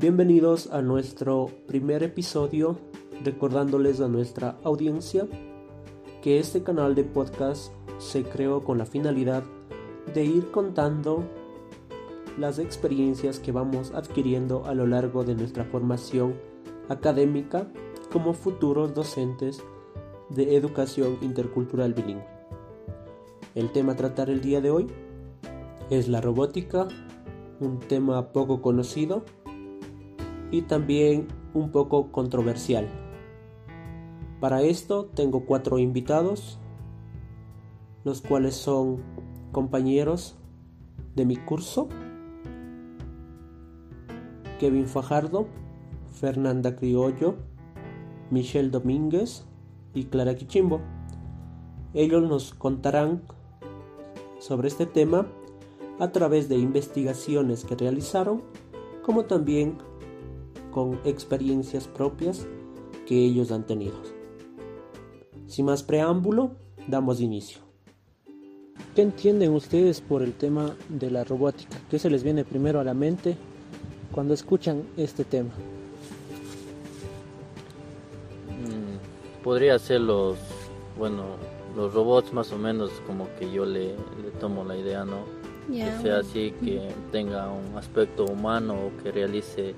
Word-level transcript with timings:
Bienvenidos 0.00 0.68
a 0.70 0.80
nuestro 0.80 1.50
primer 1.66 2.04
episodio, 2.04 2.78
recordándoles 3.24 4.00
a 4.00 4.06
nuestra 4.06 4.56
audiencia 4.62 5.26
que 6.22 6.38
este 6.38 6.62
canal 6.62 6.94
de 6.94 7.02
podcast 7.02 7.72
se 7.98 8.22
creó 8.22 8.62
con 8.62 8.78
la 8.78 8.86
finalidad 8.86 9.42
de 10.14 10.24
ir 10.24 10.52
contando 10.52 11.24
las 12.38 12.60
experiencias 12.60 13.40
que 13.40 13.50
vamos 13.50 13.90
adquiriendo 13.92 14.64
a 14.66 14.74
lo 14.74 14.86
largo 14.86 15.24
de 15.24 15.34
nuestra 15.34 15.64
formación 15.64 16.36
académica 16.88 17.66
como 18.12 18.34
futuros 18.34 18.94
docentes 18.94 19.64
de 20.28 20.54
educación 20.54 21.18
intercultural 21.22 21.92
bilingüe. 21.94 22.24
El 23.56 23.72
tema 23.72 23.94
a 23.94 23.96
tratar 23.96 24.30
el 24.30 24.42
día 24.42 24.60
de 24.60 24.70
hoy 24.70 24.86
es 25.90 26.06
la 26.06 26.20
robótica, 26.20 26.86
un 27.58 27.80
tema 27.80 28.28
poco 28.28 28.62
conocido 28.62 29.24
y 30.50 30.62
también 30.62 31.28
un 31.54 31.70
poco 31.70 32.10
controversial. 32.12 32.88
Para 34.40 34.62
esto 34.62 35.06
tengo 35.06 35.44
cuatro 35.44 35.78
invitados, 35.78 36.58
los 38.04 38.20
cuales 38.22 38.54
son 38.54 39.02
compañeros 39.52 40.36
de 41.16 41.24
mi 41.24 41.36
curso, 41.36 41.88
Kevin 44.60 44.86
Fajardo, 44.86 45.46
Fernanda 46.12 46.76
Criollo, 46.76 47.36
Michelle 48.30 48.70
Domínguez 48.70 49.44
y 49.94 50.04
Clara 50.04 50.36
Quichimbo. 50.36 50.80
Ellos 51.94 52.22
nos 52.28 52.54
contarán 52.54 53.22
sobre 54.38 54.68
este 54.68 54.86
tema 54.86 55.26
a 55.98 56.12
través 56.12 56.48
de 56.48 56.56
investigaciones 56.56 57.64
que 57.64 57.74
realizaron, 57.74 58.42
como 59.02 59.24
también 59.24 59.78
con 60.72 61.00
experiencias 61.04 61.88
propias 61.88 62.46
que 63.06 63.24
ellos 63.24 63.52
han 63.52 63.66
tenido. 63.66 63.96
Sin 65.46 65.66
más 65.66 65.82
preámbulo, 65.82 66.52
damos 66.86 67.20
inicio. 67.20 67.60
¿Qué 68.94 69.02
entienden 69.02 69.54
ustedes 69.54 70.00
por 70.00 70.22
el 70.22 70.32
tema 70.32 70.74
de 70.88 71.10
la 71.10 71.24
robótica? 71.24 71.78
¿Qué 71.90 71.98
se 71.98 72.10
les 72.10 72.22
viene 72.22 72.44
primero 72.44 72.80
a 72.80 72.84
la 72.84 72.94
mente 72.94 73.36
cuando 74.12 74.34
escuchan 74.34 74.82
este 74.96 75.24
tema? 75.24 75.50
Mm, 78.50 79.42
podría 79.44 79.78
ser 79.78 80.00
los, 80.00 80.36
bueno, 80.98 81.24
los 81.76 81.94
robots 81.94 82.32
más 82.32 82.52
o 82.52 82.58
menos 82.58 82.90
como 83.06 83.28
que 83.38 83.50
yo 83.50 83.64
le, 83.64 83.94
le 84.22 84.30
tomo 84.40 84.64
la 84.64 84.76
idea, 84.76 85.04
¿no? 85.04 85.18
Que 85.68 86.02
sea 86.02 86.18
así, 86.20 86.54
que 86.64 86.88
tenga 87.12 87.50
un 87.50 87.76
aspecto 87.76 88.24
humano 88.24 88.74
o 88.74 89.02
que 89.02 89.12
realice 89.12 89.74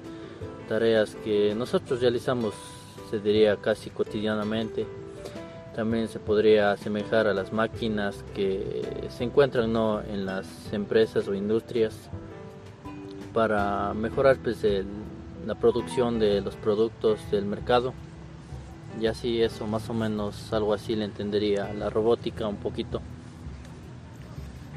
tareas 0.70 1.16
que 1.24 1.52
nosotros 1.56 2.00
realizamos, 2.00 2.54
se 3.10 3.18
diría 3.18 3.56
casi 3.56 3.90
cotidianamente. 3.90 4.86
También 5.74 6.06
se 6.06 6.20
podría 6.20 6.70
asemejar 6.70 7.26
a 7.26 7.34
las 7.34 7.52
máquinas 7.52 8.24
que 8.36 9.08
se 9.08 9.24
encuentran 9.24 9.72
¿no? 9.72 10.00
en 10.00 10.24
las 10.24 10.46
empresas 10.72 11.26
o 11.26 11.34
industrias 11.34 11.96
para 13.34 13.92
mejorar 13.94 14.36
pues, 14.36 14.58
la 15.44 15.56
producción 15.56 16.20
de 16.20 16.40
los 16.40 16.54
productos 16.54 17.18
del 17.32 17.46
mercado. 17.46 17.92
Y 19.00 19.06
así 19.06 19.42
eso, 19.42 19.66
más 19.66 19.90
o 19.90 19.94
menos 19.94 20.52
algo 20.52 20.72
así 20.72 20.94
le 20.94 21.04
entendería 21.04 21.74
la 21.74 21.90
robótica 21.90 22.46
un 22.46 22.58
poquito. 22.58 23.00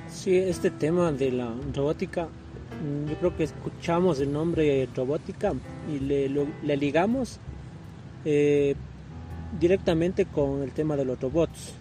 Sí, 0.10 0.36
este 0.38 0.72
tema 0.72 1.12
de 1.12 1.32
la 1.34 1.52
robótica 1.72 2.30
Mm, 2.82 3.10
yo 3.10 3.16
creo 3.18 3.38
que 3.38 3.44
escuchamos 3.44 4.20
el 4.20 4.32
nombre 4.32 4.88
robótica 4.96 5.54
y 5.92 6.00
le, 6.00 6.30
le 6.30 6.78
ligamos 6.78 7.40
eh, 8.26 8.76
directamente 9.60 10.26
con 10.26 10.64
el 10.64 10.72
tema 10.72 10.96
de 10.96 11.06
los 11.06 11.20
robots. 11.20 11.74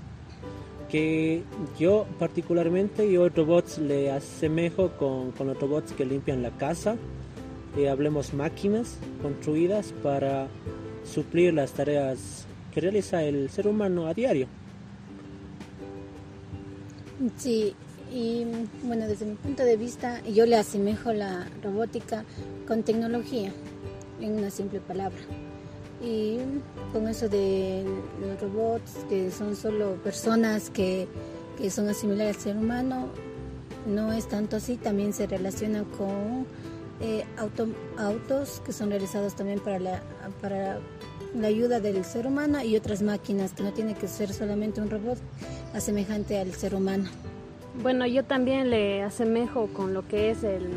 Que 0.89 1.43
yo 1.79 2.07
particularmente, 2.19 3.11
yo 3.11 3.29
robots 3.29 3.79
le 3.79 4.11
asemejo 4.11 4.91
con, 4.99 5.33
con 5.33 5.47
los 5.47 5.59
robots 5.59 5.93
que 5.93 6.05
limpian 6.05 6.43
la 6.43 6.51
casa. 6.51 6.97
Eh, 7.79 7.89
hablemos 7.89 8.35
máquinas 8.35 8.99
construidas 9.23 9.95
para 10.03 10.49
suplir 11.05 11.55
las 11.55 11.73
tareas 11.73 12.47
que 12.73 12.81
realiza 12.81 13.23
el 13.23 13.49
ser 13.49 13.67
humano 13.67 14.07
a 14.07 14.15
diario. 14.15 14.47
Sí, 17.37 17.75
y 18.13 18.45
bueno, 18.85 19.07
desde 19.07 19.25
mi 19.25 19.37
punto 19.37 19.65
de 19.65 19.77
vista, 19.77 20.21
yo 20.27 20.45
le 20.45 20.57
asemejo 20.57 21.13
la 21.13 21.49
robótica 21.63 22.25
con 22.67 22.83
tecnología, 22.83 23.53
en 24.23 24.39
una 24.39 24.51
simple 24.51 24.81
palabra. 24.81 25.19
Y 26.03 26.39
con 26.93 27.07
eso 27.09 27.29
de 27.29 27.85
los 28.21 28.41
robots, 28.41 29.05
que 29.09 29.31
son 29.31 29.55
solo 29.55 29.95
personas 30.03 30.71
que, 30.71 31.07
que 31.57 31.71
son 31.71 31.89
asimiladas 31.89 32.37
al 32.37 32.43
ser 32.43 32.57
humano, 32.57 33.09
no 33.87 34.13
es 34.13 34.29
tanto 34.29 34.57
así, 34.57 34.77
también 34.77 35.13
se 35.13 35.27
relaciona 35.27 35.85
con 35.97 36.47
eh, 37.01 37.25
autos 37.99 38.63
que 38.65 38.73
son 38.73 38.91
realizados 38.91 39.35
también 39.35 39.61
para 39.61 39.79
la, 39.79 40.03
para 40.41 40.79
la 41.35 41.49
ayuda 41.49 41.81
del 41.81 42.05
ser 42.05 42.27
humano 42.27 42.63
y 42.63 42.77
otras 42.77 43.03
máquinas, 43.03 43.53
que 43.53 43.63
no 43.63 43.73
tiene 43.73 43.95
que 43.95 44.09
ser 44.09 44.33
solamente 44.33 44.81
un 44.81 44.91
robot 44.91 45.19
asemejante 45.75 46.39
al 46.39 46.53
ser 46.53 46.75
humano. 46.75 47.09
Bueno, 47.83 48.07
yo 48.07 48.25
también 48.25 48.71
le 48.71 49.03
asemejo 49.03 49.69
con 49.69 49.95
lo 49.95 50.07
que 50.07 50.31
es 50.31 50.45
el, 50.45 50.69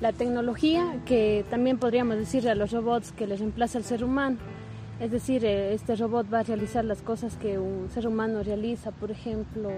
la 0.00 0.12
tecnología, 0.12 1.00
que 1.06 1.44
también 1.50 1.78
podríamos 1.78 2.16
decir 2.16 2.48
a 2.48 2.54
los 2.54 2.72
robots 2.72 3.12
que 3.12 3.26
les 3.26 3.40
reemplaza 3.40 3.78
al 3.78 3.84
ser 3.84 4.04
humano. 4.04 4.36
Es 5.00 5.10
decir, 5.10 5.44
eh, 5.44 5.74
este 5.74 5.94
robot 5.94 6.26
va 6.32 6.40
a 6.40 6.42
realizar 6.42 6.84
las 6.84 7.02
cosas 7.02 7.36
que 7.36 7.58
un 7.58 7.88
ser 7.92 8.06
humano 8.06 8.42
realiza, 8.42 8.90
por 8.90 9.10
ejemplo, 9.10 9.70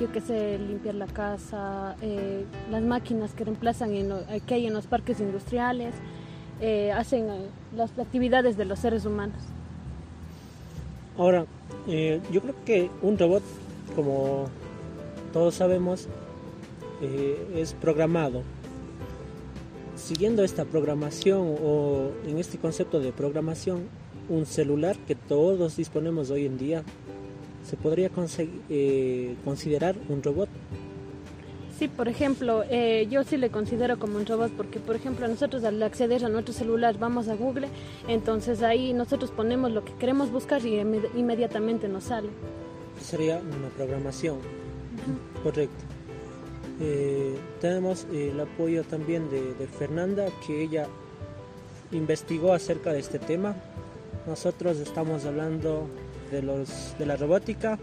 yo 0.00 0.10
que 0.10 0.20
sé, 0.20 0.58
limpiar 0.58 0.94
la 0.94 1.06
casa, 1.06 1.94
eh, 2.00 2.44
las 2.70 2.82
máquinas 2.82 3.32
que 3.34 3.44
reemplazan 3.44 3.94
en 3.94 4.12
que 4.46 4.54
hay 4.54 4.66
en 4.66 4.72
los 4.72 4.86
parques 4.86 5.20
industriales, 5.20 5.94
eh, 6.60 6.92
hacen 6.92 7.26
las 7.76 7.98
actividades 7.98 8.56
de 8.56 8.64
los 8.64 8.78
seres 8.78 9.04
humanos. 9.04 9.42
Ahora, 11.18 11.44
yo 11.86 12.40
creo 12.40 12.54
que 12.64 12.90
un 13.02 13.18
robot, 13.18 13.42
como 13.94 14.46
todos 15.32 15.54
sabemos, 15.54 16.08
eh, 17.02 17.54
es 17.56 17.72
programado. 17.74 18.42
Siguiendo 20.04 20.42
esta 20.42 20.64
programación 20.64 21.54
o 21.62 22.10
en 22.26 22.38
este 22.38 22.58
concepto 22.58 22.98
de 22.98 23.12
programación, 23.12 23.82
un 24.28 24.46
celular 24.46 24.96
que 25.06 25.14
todos 25.14 25.76
disponemos 25.76 26.30
hoy 26.30 26.44
en 26.44 26.58
día, 26.58 26.82
¿se 27.64 27.76
podría 27.76 28.10
eh, 28.68 29.36
considerar 29.44 29.94
un 30.08 30.20
robot? 30.20 30.48
Sí, 31.78 31.86
por 31.86 32.08
ejemplo, 32.08 32.64
eh, 32.68 33.06
yo 33.12 33.22
sí 33.22 33.36
le 33.36 33.50
considero 33.50 34.00
como 34.00 34.16
un 34.16 34.26
robot 34.26 34.50
porque, 34.56 34.80
por 34.80 34.96
ejemplo, 34.96 35.28
nosotros 35.28 35.62
al 35.62 35.80
acceder 35.80 36.24
a 36.24 36.28
nuestro 36.28 36.52
celular 36.52 36.98
vamos 36.98 37.28
a 37.28 37.36
Google, 37.36 37.68
entonces 38.08 38.62
ahí 38.64 38.92
nosotros 38.92 39.30
ponemos 39.30 39.70
lo 39.70 39.84
que 39.84 39.92
queremos 39.94 40.32
buscar 40.32 40.66
y 40.66 40.80
inmediatamente 40.80 41.86
nos 41.86 42.04
sale. 42.04 42.28
Sería 43.00 43.36
una 43.38 43.68
programación. 43.76 44.38
Correcto. 45.44 45.91
Eh, 46.84 47.36
tenemos 47.60 48.08
el 48.12 48.40
apoyo 48.40 48.82
también 48.82 49.30
de, 49.30 49.68
Fernanda, 49.68 50.26
que 50.44 50.62
ella 50.62 50.88
investigó 51.92 52.52
acerca 52.52 52.92
de 52.92 52.98
este 52.98 53.20
tema. 53.20 53.54
Nosotros 54.26 54.78
estamos 54.78 55.24
hablando 55.24 55.86
de, 56.32 56.42
los, 56.42 56.96
de 56.98 57.06
la 57.06 57.14
robótica 57.14 57.78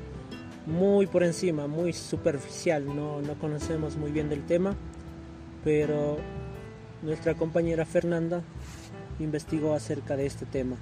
muy 0.66 1.08
por 1.08 1.24
encima, 1.24 1.68
muy 1.68 1.94
superficial, 1.94 2.86
no, 2.86 3.22
no 3.22 3.36
conocemos 3.36 3.96
muy 3.96 4.12
bien 4.12 4.28
del 4.28 4.46
tema, 4.46 4.76
pero 5.64 6.18
nuestra 7.02 7.36
compañera 7.36 7.86
Fernanda 7.86 8.42
investigó 9.20 9.74
acerca 9.74 10.18
de 10.18 10.26
este 10.26 10.46
tema. 10.46 10.76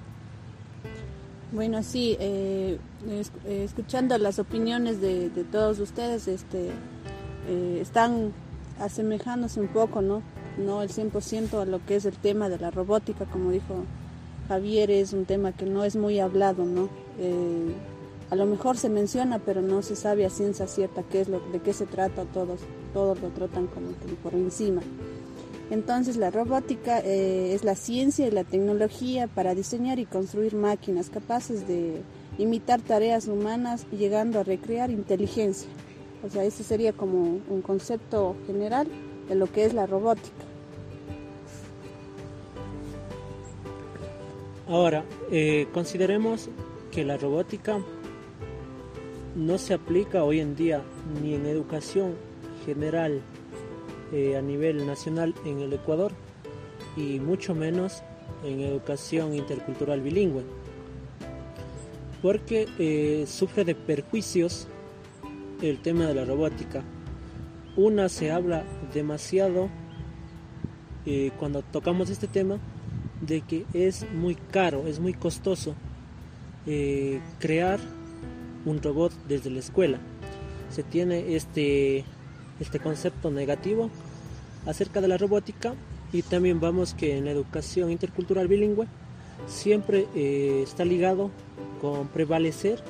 Bueno, 1.51 1.81
sí, 1.81 2.17
eh, 2.19 2.77
eh, 3.07 3.63
escuchando 3.63 4.17
las 4.17 4.37
opiniones 4.37 4.99
de, 4.99 5.29
todos 5.49 5.79
ustedes, 5.79 6.27
este, 6.27 6.71
eh, 7.47 7.79
están 7.81 8.33
asemejándose 8.79 9.59
un 9.59 9.67
poco, 9.67 10.01
¿no? 10.01 10.21
No 10.57 10.81
el 10.81 10.89
100% 10.89 11.61
a 11.61 11.65
lo 11.65 11.85
que 11.85 11.95
es 11.95 12.05
el 12.05 12.15
tema 12.15 12.49
de 12.49 12.59
la 12.59 12.71
robótica, 12.71 13.25
como 13.25 13.51
dijo 13.51 13.83
Javier, 14.47 14.91
es 14.91 15.13
un 15.13 15.25
tema 15.25 15.51
que 15.51 15.65
no 15.65 15.83
es 15.83 15.95
muy 15.95 16.19
hablado, 16.19 16.65
¿no? 16.65 16.89
a 18.29 18.35
lo 18.35 18.45
mejor 18.45 18.77
se 18.77 18.89
menciona, 18.89 19.39
pero 19.39 19.61
no 19.61 19.81
se 19.81 19.95
sabe 19.95 20.25
a 20.25 20.29
ciencia 20.29 20.67
cierta 20.67 21.03
qué 21.03 21.21
es 21.21 21.29
lo, 21.29 21.39
de 21.51 21.59
qué 21.59 21.73
se 21.73 21.85
trata, 21.85 22.25
todos, 22.25 22.59
todos 22.93 23.21
lo 23.21 23.29
tratan 23.29 23.67
como 23.67 23.87
por 24.21 24.33
encima. 24.33 24.81
Entonces 25.69 26.17
la 26.17 26.29
robótica 26.29 26.99
eh, 26.99 27.53
es 27.53 27.63
la 27.63 27.75
ciencia 27.75 28.27
y 28.27 28.31
la 28.31 28.43
tecnología 28.43 29.27
para 29.27 29.55
diseñar 29.55 29.99
y 29.99 30.05
construir 30.05 30.55
máquinas 30.55 31.09
capaces 31.09 31.67
de 31.67 32.01
imitar 32.37 32.81
tareas 32.81 33.27
humanas 33.27 33.85
llegando 33.91 34.39
a 34.39 34.43
recrear 34.43 34.91
inteligencia. 34.91 35.69
O 36.25 36.29
sea, 36.29 36.43
ese 36.43 36.63
sería 36.63 36.93
como 36.93 37.39
un 37.47 37.61
concepto 37.61 38.35
general 38.47 38.87
de 39.29 39.35
lo 39.35 39.51
que 39.51 39.65
es 39.65 39.73
la 39.73 39.85
robótica. 39.85 40.35
Ahora, 44.67 45.05
eh, 45.31 45.67
consideremos 45.73 46.49
que 46.91 47.05
la 47.05 47.17
robótica 47.17 47.79
no 49.35 49.57
se 49.57 49.73
aplica 49.73 50.23
hoy 50.23 50.39
en 50.39 50.55
día 50.55 50.81
ni 51.21 51.35
en 51.35 51.45
educación 51.45 52.15
general 52.65 53.21
eh, 54.11 54.35
a 54.35 54.41
nivel 54.41 54.85
nacional 54.85 55.35
en 55.45 55.59
el 55.59 55.71
Ecuador 55.73 56.11
y 56.97 57.19
mucho 57.19 57.53
menos 57.53 58.03
en 58.43 58.61
educación 58.61 59.35
intercultural 59.35 60.01
bilingüe 60.01 60.43
porque 62.21 62.67
eh, 62.79 63.25
sufre 63.27 63.63
de 63.63 63.75
perjuicios 63.75 64.67
el 65.61 65.79
tema 65.79 66.05
de 66.05 66.13
la 66.13 66.25
robótica. 66.25 66.83
Una 67.75 68.09
se 68.09 68.31
habla 68.31 68.63
demasiado 68.93 69.69
eh, 71.05 71.31
cuando 71.39 71.61
tocamos 71.61 72.09
este 72.09 72.27
tema 72.27 72.57
de 73.21 73.41
que 73.41 73.65
es 73.73 74.05
muy 74.13 74.35
caro, 74.35 74.87
es 74.87 74.99
muy 74.99 75.13
costoso 75.13 75.73
eh, 76.65 77.21
crear 77.39 77.79
un 78.65 78.81
robot 78.81 79.13
desde 79.27 79.49
la 79.49 79.59
escuela. 79.59 79.99
Se 80.69 80.83
tiene 80.83 81.35
este, 81.35 82.03
este 82.59 82.79
concepto 82.79 83.31
negativo 83.31 83.89
acerca 84.65 85.01
de 85.01 85.07
la 85.07 85.17
robótica 85.17 85.75
y 86.11 86.21
también 86.21 86.59
vamos 86.59 86.93
que 86.93 87.17
en 87.17 87.25
la 87.25 87.31
educación 87.31 87.91
intercultural 87.91 88.47
bilingüe 88.47 88.87
siempre 89.45 90.07
está 90.63 90.83
ligado 90.83 91.31
con 91.79 92.07
prevalecer 92.07 92.83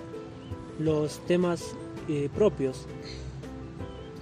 los 0.80 1.20
temas 1.28 1.76
eh, 2.08 2.30
propios. 2.34 2.86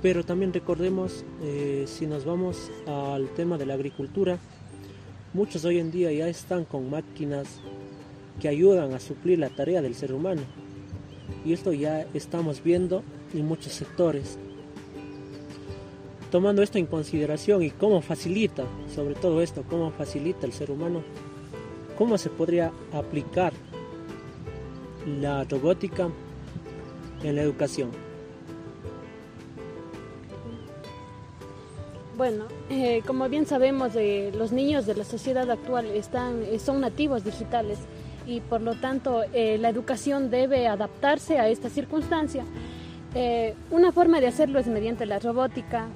Pero 0.01 0.23
también 0.23 0.53
recordemos, 0.53 1.25
eh, 1.41 1.85
si 1.87 2.05
nos 2.05 2.25
vamos 2.25 2.71
al 2.85 3.27
tema 3.29 3.57
de 3.57 3.65
la 3.65 3.73
agricultura, 3.73 4.37
muchos 5.33 5.65
hoy 5.65 5.79
en 5.79 5.91
día 5.91 6.11
ya 6.11 6.27
están 6.27 6.65
con 6.65 6.89
máquinas 6.89 7.59
que 8.39 8.47
ayudan 8.47 8.93
a 8.93 8.99
suplir 8.99 9.39
la 9.39 9.49
tarea 9.49 9.81
del 9.81 9.95
ser 9.95 10.13
humano. 10.13 10.41
Y 11.43 11.53
esto 11.53 11.73
ya 11.73 12.05
estamos 12.13 12.63
viendo 12.63 13.03
en 13.33 13.45
muchos 13.45 13.73
sectores. 13.73 14.37
Tomando 16.31 16.61
esto 16.61 16.77
en 16.77 16.85
consideración 16.85 17.63
y 17.63 17.71
cómo 17.71 18.01
facilita, 18.01 18.65
sobre 18.93 19.15
todo 19.15 19.41
esto, 19.41 19.63
cómo 19.69 19.91
facilita 19.91 20.45
el 20.45 20.53
ser 20.53 20.71
humano, 20.71 21.01
cómo 21.97 22.17
se 22.17 22.29
podría 22.29 22.71
aplicar 22.91 23.53
la 25.19 25.43
robótica 25.45 26.09
en 27.30 27.36
la 27.36 27.42
educación? 27.42 27.92
Bueno, 32.18 32.45
eh, 32.69 33.01
como 33.06 33.27
bien 33.27 33.45
sabemos, 33.45 33.92
eh, 33.95 34.31
los 34.38 34.54
niños 34.54 34.86
de 34.86 34.95
la 34.95 35.04
sociedad 35.04 35.50
actual 35.51 35.86
están, 35.88 36.44
eh, 36.44 36.60
son 36.60 36.80
nativos 36.80 37.25
digitales 37.25 37.80
y 38.25 38.39
por 38.39 38.62
lo 38.62 38.74
tanto 38.75 39.22
la 39.33 39.69
educación 39.69 40.31
debe 40.31 40.68
adaptarse 40.68 41.38
a 41.38 41.48
esta 41.48 41.69
circunstancia. 41.69 42.44
una 43.69 43.92
forma 43.92 44.19
de 44.19 44.28
hacerlo 44.28 44.57
es 44.57 44.66
mediante 44.66 45.06
la 45.06 45.19
robótica, 45.19 45.89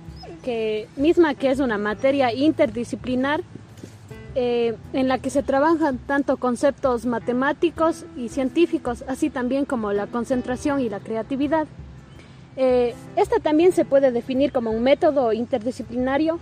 que, 0.43 0.87
misma 0.95 1.33
que 1.33 1.49
es 1.49 1.59
una 1.59 1.79
materia 1.79 2.31
interdisciplinar 2.31 3.41
eh, 4.35 4.75
en 4.93 5.07
la 5.07 5.17
que 5.17 5.31
se 5.31 5.41
trabajan 5.41 5.97
tanto 5.97 6.37
conceptos 6.37 7.07
matemáticos 7.07 8.05
y 8.15 8.29
científicos, 8.29 9.03
así 9.07 9.31
también 9.31 9.65
como 9.65 9.91
la 9.91 10.05
concentración 10.05 10.81
y 10.81 10.89
la 10.89 10.99
creatividad. 10.99 11.65
Eh, 12.55 12.93
esta 13.15 13.39
también 13.39 13.71
se 13.71 13.85
puede 13.85 14.11
definir 14.11 14.51
como 14.51 14.69
un 14.69 14.83
método 14.83 15.33
interdisciplinario 15.33 16.37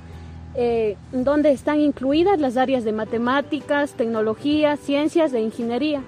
eh, 0.55 0.97
donde 1.13 1.51
están 1.51 1.79
incluidas 1.79 2.41
las 2.41 2.57
áreas 2.57 2.83
de 2.83 2.91
matemáticas, 2.91 3.93
tecnología, 3.93 4.75
ciencias 4.75 5.33
e 5.33 5.39
ingeniería. 5.39 6.01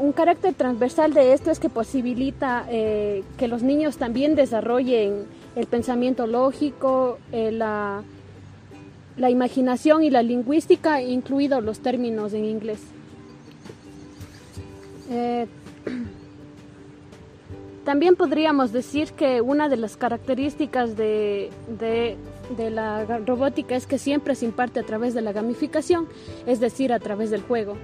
un 0.00 0.12
carácter 0.12 0.54
transversal 0.54 1.12
de 1.12 1.32
esto 1.32 1.50
es 1.50 1.60
que 1.60 1.68
posibilita 1.68 2.64
que 2.66 3.48
los 3.48 3.62
niños 3.62 3.98
también 3.98 4.34
desarrollen 4.34 5.26
el 5.54 5.66
pensamiento 5.66 6.26
lógico, 6.26 7.18
la 7.30 8.02
la 9.16 9.30
imaginación 9.30 10.02
y 10.02 10.10
la 10.10 10.22
lingüística, 10.22 11.00
incluidos 11.00 11.64
los 11.64 11.80
términos 11.80 12.32
en 12.32 12.44
inglés. 12.44 12.80
Eh, 15.10 15.46
también 17.84 18.16
podríamos 18.16 18.72
decir 18.72 19.12
que 19.12 19.40
una 19.40 19.68
de 19.68 19.76
las 19.76 19.96
características 19.96 20.96
de, 20.96 21.50
la 22.58 23.04
robótica 23.24 23.76
es 23.76 23.86
que 23.86 23.98
siempre 23.98 24.34
se 24.34 24.44
imparte 24.44 24.80
a 24.80 24.82
través 24.82 25.14
de 25.14 25.22
la 25.22 25.32
gamificación, 25.32 26.08
es 26.46 26.60
decir, 26.60 26.92
a 26.92 26.98
través 26.98 27.30
del 27.30 27.42
juego. 27.42 27.76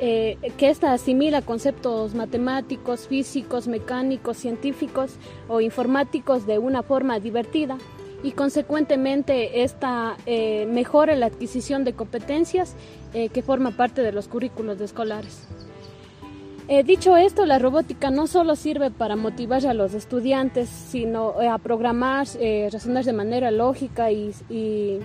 Eh, 0.00 0.36
que 0.56 0.68
ésta 0.68 0.92
asimila 0.92 1.42
conceptos 1.42 2.14
matemáticos, 2.14 3.06
físicos, 3.06 3.68
mecánicos, 3.68 4.36
científicos 4.36 5.12
o 5.48 5.60
informáticos 5.60 6.44
de 6.44 6.58
una 6.58 6.82
forma 6.82 7.20
divertida, 7.20 7.78
y 8.22 8.32
consecuentemente 8.32 9.62
esta 9.62 10.16
eh, 10.26 10.66
mejora 10.66 11.14
la 11.16 11.26
adquisición 11.26 11.84
de 11.84 11.92
competencias 11.92 12.74
eh, 13.14 13.28
que 13.28 13.42
forma 13.42 13.72
parte 13.72 14.02
de 14.02 14.12
los 14.12 14.28
currículos 14.28 14.80
escolares. 14.80 15.46
Eh, 16.68 16.84
dicho 16.84 17.16
esto, 17.16 17.44
la 17.44 17.58
robótica 17.58 18.10
no 18.10 18.26
solo 18.26 18.54
sirve 18.54 18.90
para 18.90 19.16
motivar 19.16 19.66
a 19.66 19.74
los 19.74 19.94
estudiantes, 19.94 20.68
sino 20.68 21.34
a 21.40 21.58
programar, 21.58 22.26
razonar 22.70 23.04
de 23.04 23.12
manera 23.12 23.50
lógica 23.50 24.10
y 24.12 25.00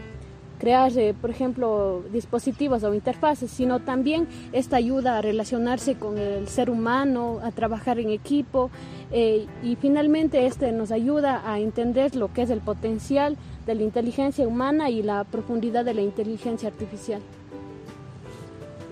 crear, 0.57 0.91
eh, 0.97 1.13
por 1.19 1.29
ejemplo, 1.29 2.03
dispositivos 2.11 2.83
o 2.83 2.93
interfaces, 2.93 3.51
sino 3.51 3.79
también 3.79 4.27
esta 4.51 4.77
ayuda 4.77 5.17
a 5.17 5.21
relacionarse 5.21 5.95
con 5.95 6.17
el 6.17 6.47
ser 6.47 6.69
humano, 6.69 7.39
a 7.43 7.51
trabajar 7.51 7.99
en 7.99 8.09
equipo 8.09 8.69
eh, 9.11 9.45
y 9.63 9.75
finalmente 9.75 10.45
este 10.45 10.71
nos 10.71 10.91
ayuda 10.91 11.49
a 11.49 11.59
entender 11.59 12.15
lo 12.15 12.33
que 12.33 12.41
es 12.43 12.49
el 12.49 12.61
potencial 12.61 13.37
de 13.65 13.75
la 13.75 13.83
inteligencia 13.83 14.47
humana 14.47 14.89
y 14.89 15.03
la 15.03 15.23
profundidad 15.23 15.85
de 15.85 15.93
la 15.93 16.01
inteligencia 16.01 16.69
artificial. 16.69 17.21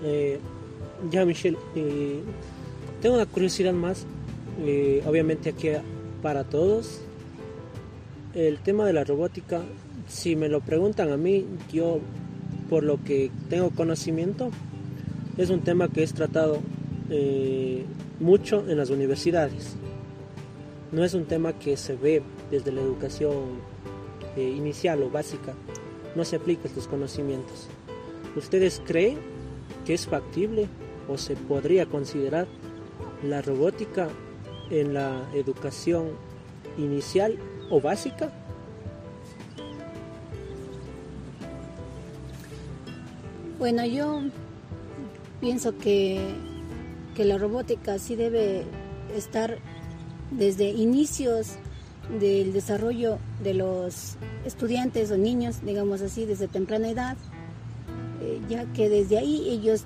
Eh, 0.04 0.38
ya, 1.10 1.24
Michelle, 1.24 1.58
tengo 3.00 3.16
una 3.16 3.26
curiosidad 3.26 3.72
más, 3.72 4.06
obviamente 5.06 5.50
aquí 5.50 5.68
para 6.22 6.44
todos. 6.44 7.02
El 8.34 8.58
tema 8.58 8.84
de 8.84 8.92
la 8.92 9.04
robótica 9.04 9.62
si 10.06 10.36
me 10.36 10.48
lo 10.48 10.60
preguntan 10.60 11.10
a 11.10 11.16
mí, 11.16 11.46
yo 11.72 12.00
por 12.68 12.82
lo 12.82 13.02
que 13.02 13.30
tengo 13.48 13.70
conocimiento, 13.70 14.50
es 15.36 15.50
un 15.50 15.60
tema 15.60 15.88
que 15.88 16.02
es 16.02 16.14
tratado 16.14 16.60
eh, 17.10 17.84
mucho 18.20 18.68
en 18.68 18.76
las 18.78 18.90
universidades. 18.90 19.76
No 20.92 21.04
es 21.04 21.14
un 21.14 21.24
tema 21.24 21.52
que 21.52 21.76
se 21.76 21.96
ve 21.96 22.22
desde 22.50 22.72
la 22.72 22.80
educación 22.80 23.60
eh, 24.36 24.42
inicial 24.42 25.02
o 25.02 25.10
básica. 25.10 25.54
No 26.14 26.24
se 26.24 26.36
aplica 26.36 26.68
estos 26.68 26.88
conocimientos. 26.88 27.68
¿Ustedes 28.36 28.80
creen 28.86 29.18
que 29.84 29.94
es 29.94 30.06
factible 30.06 30.68
o 31.08 31.18
se 31.18 31.36
podría 31.36 31.86
considerar 31.86 32.46
la 33.22 33.42
robótica 33.42 34.08
en 34.70 34.94
la 34.94 35.28
educación 35.34 36.10
inicial 36.78 37.38
o 37.70 37.80
básica? 37.80 38.32
Bueno, 43.66 43.84
yo 43.84 44.20
pienso 45.40 45.76
que, 45.76 46.20
que 47.16 47.24
la 47.24 47.36
robótica 47.36 47.98
sí 47.98 48.14
debe 48.14 48.62
estar 49.12 49.58
desde 50.30 50.68
inicios 50.68 51.48
del 52.20 52.52
desarrollo 52.52 53.18
de 53.42 53.54
los 53.54 54.18
estudiantes 54.44 55.10
o 55.10 55.16
niños, 55.16 55.64
digamos 55.64 56.00
así, 56.00 56.26
desde 56.26 56.46
temprana 56.46 56.90
edad, 56.90 57.16
eh, 58.22 58.40
ya 58.48 58.66
que 58.66 58.88
desde 58.88 59.18
ahí 59.18 59.48
ellos 59.50 59.82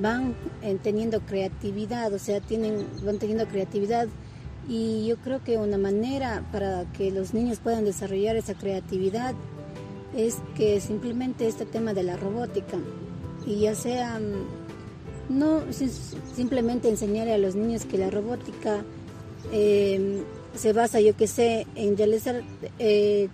van 0.00 0.34
eh, 0.62 0.78
teniendo 0.82 1.20
creatividad, 1.20 2.10
o 2.14 2.18
sea, 2.18 2.40
tienen, 2.40 2.86
van 3.04 3.18
teniendo 3.18 3.46
creatividad. 3.46 4.08
Y 4.70 5.06
yo 5.06 5.18
creo 5.18 5.44
que 5.44 5.58
una 5.58 5.76
manera 5.76 6.48
para 6.50 6.90
que 6.94 7.10
los 7.10 7.34
niños 7.34 7.58
puedan 7.58 7.84
desarrollar 7.84 8.36
esa 8.36 8.54
creatividad 8.54 9.34
es 10.16 10.36
que 10.56 10.80
simplemente 10.80 11.46
este 11.46 11.66
tema 11.66 11.92
de 11.92 12.04
la 12.04 12.16
robótica, 12.16 12.78
y 13.48 13.60
ya 13.60 13.74
sea 13.74 14.18
mm, 14.18 15.38
no 15.38 15.62
simplemente 16.34 16.88
enseñarle 16.88 17.32
a 17.32 17.38
los 17.38 17.54
niños 17.54 17.86
que 17.86 17.96
la 17.96 18.10
robótica 18.10 18.84
em, 19.52 20.22
se 20.54 20.72
basa, 20.72 21.00
yo 21.00 21.16
que 21.16 21.26
sé, 21.26 21.66
en 21.74 21.96
realizar 21.96 22.42
eh, 22.78 23.28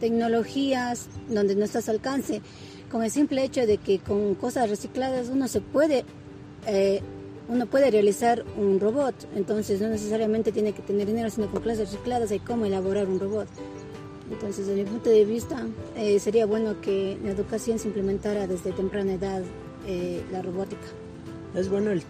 tecnologías 0.00 1.06
donde 1.28 1.54
no 1.54 1.64
estás 1.64 1.88
alcance, 1.88 2.42
con 2.90 3.02
el 3.02 3.10
simple 3.10 3.42
hecho 3.42 3.66
de 3.66 3.78
que 3.78 4.00
con 4.00 4.34
cosas 4.34 4.68
recicladas 4.68 5.28
uno 5.30 5.48
se 5.48 5.62
puede, 5.62 6.04
eh, 6.66 7.00
uno 7.48 7.66
puede 7.66 7.90
realizar 7.90 8.44
un 8.58 8.80
robot, 8.80 9.14
entonces 9.34 9.80
no 9.80 9.88
necesariamente 9.88 10.52
tiene 10.52 10.72
que 10.72 10.82
tener 10.82 11.06
dinero, 11.06 11.30
sino 11.30 11.50
con 11.50 11.62
clases 11.62 11.90
recicladas 11.90 12.30
hay 12.32 12.40
cómo 12.40 12.66
elaborar 12.66 13.06
un 13.08 13.18
robot. 13.18 13.48
Entonces, 14.32 14.66
desde 14.66 14.82
mi 14.82 14.88
punto 14.88 15.10
de 15.10 15.24
vista, 15.24 15.66
eh, 15.94 16.18
sería 16.18 16.46
bueno 16.46 16.80
que 16.80 17.18
la 17.22 17.30
educación 17.30 17.78
se 17.78 17.88
implementara 17.88 18.46
desde 18.46 18.72
temprana 18.72 19.12
edad 19.12 19.42
eh, 19.86 20.22
la 20.32 20.40
robótica. 20.40 20.86
Es 21.54 21.68
bueno 21.68 21.90
el, 21.90 22.02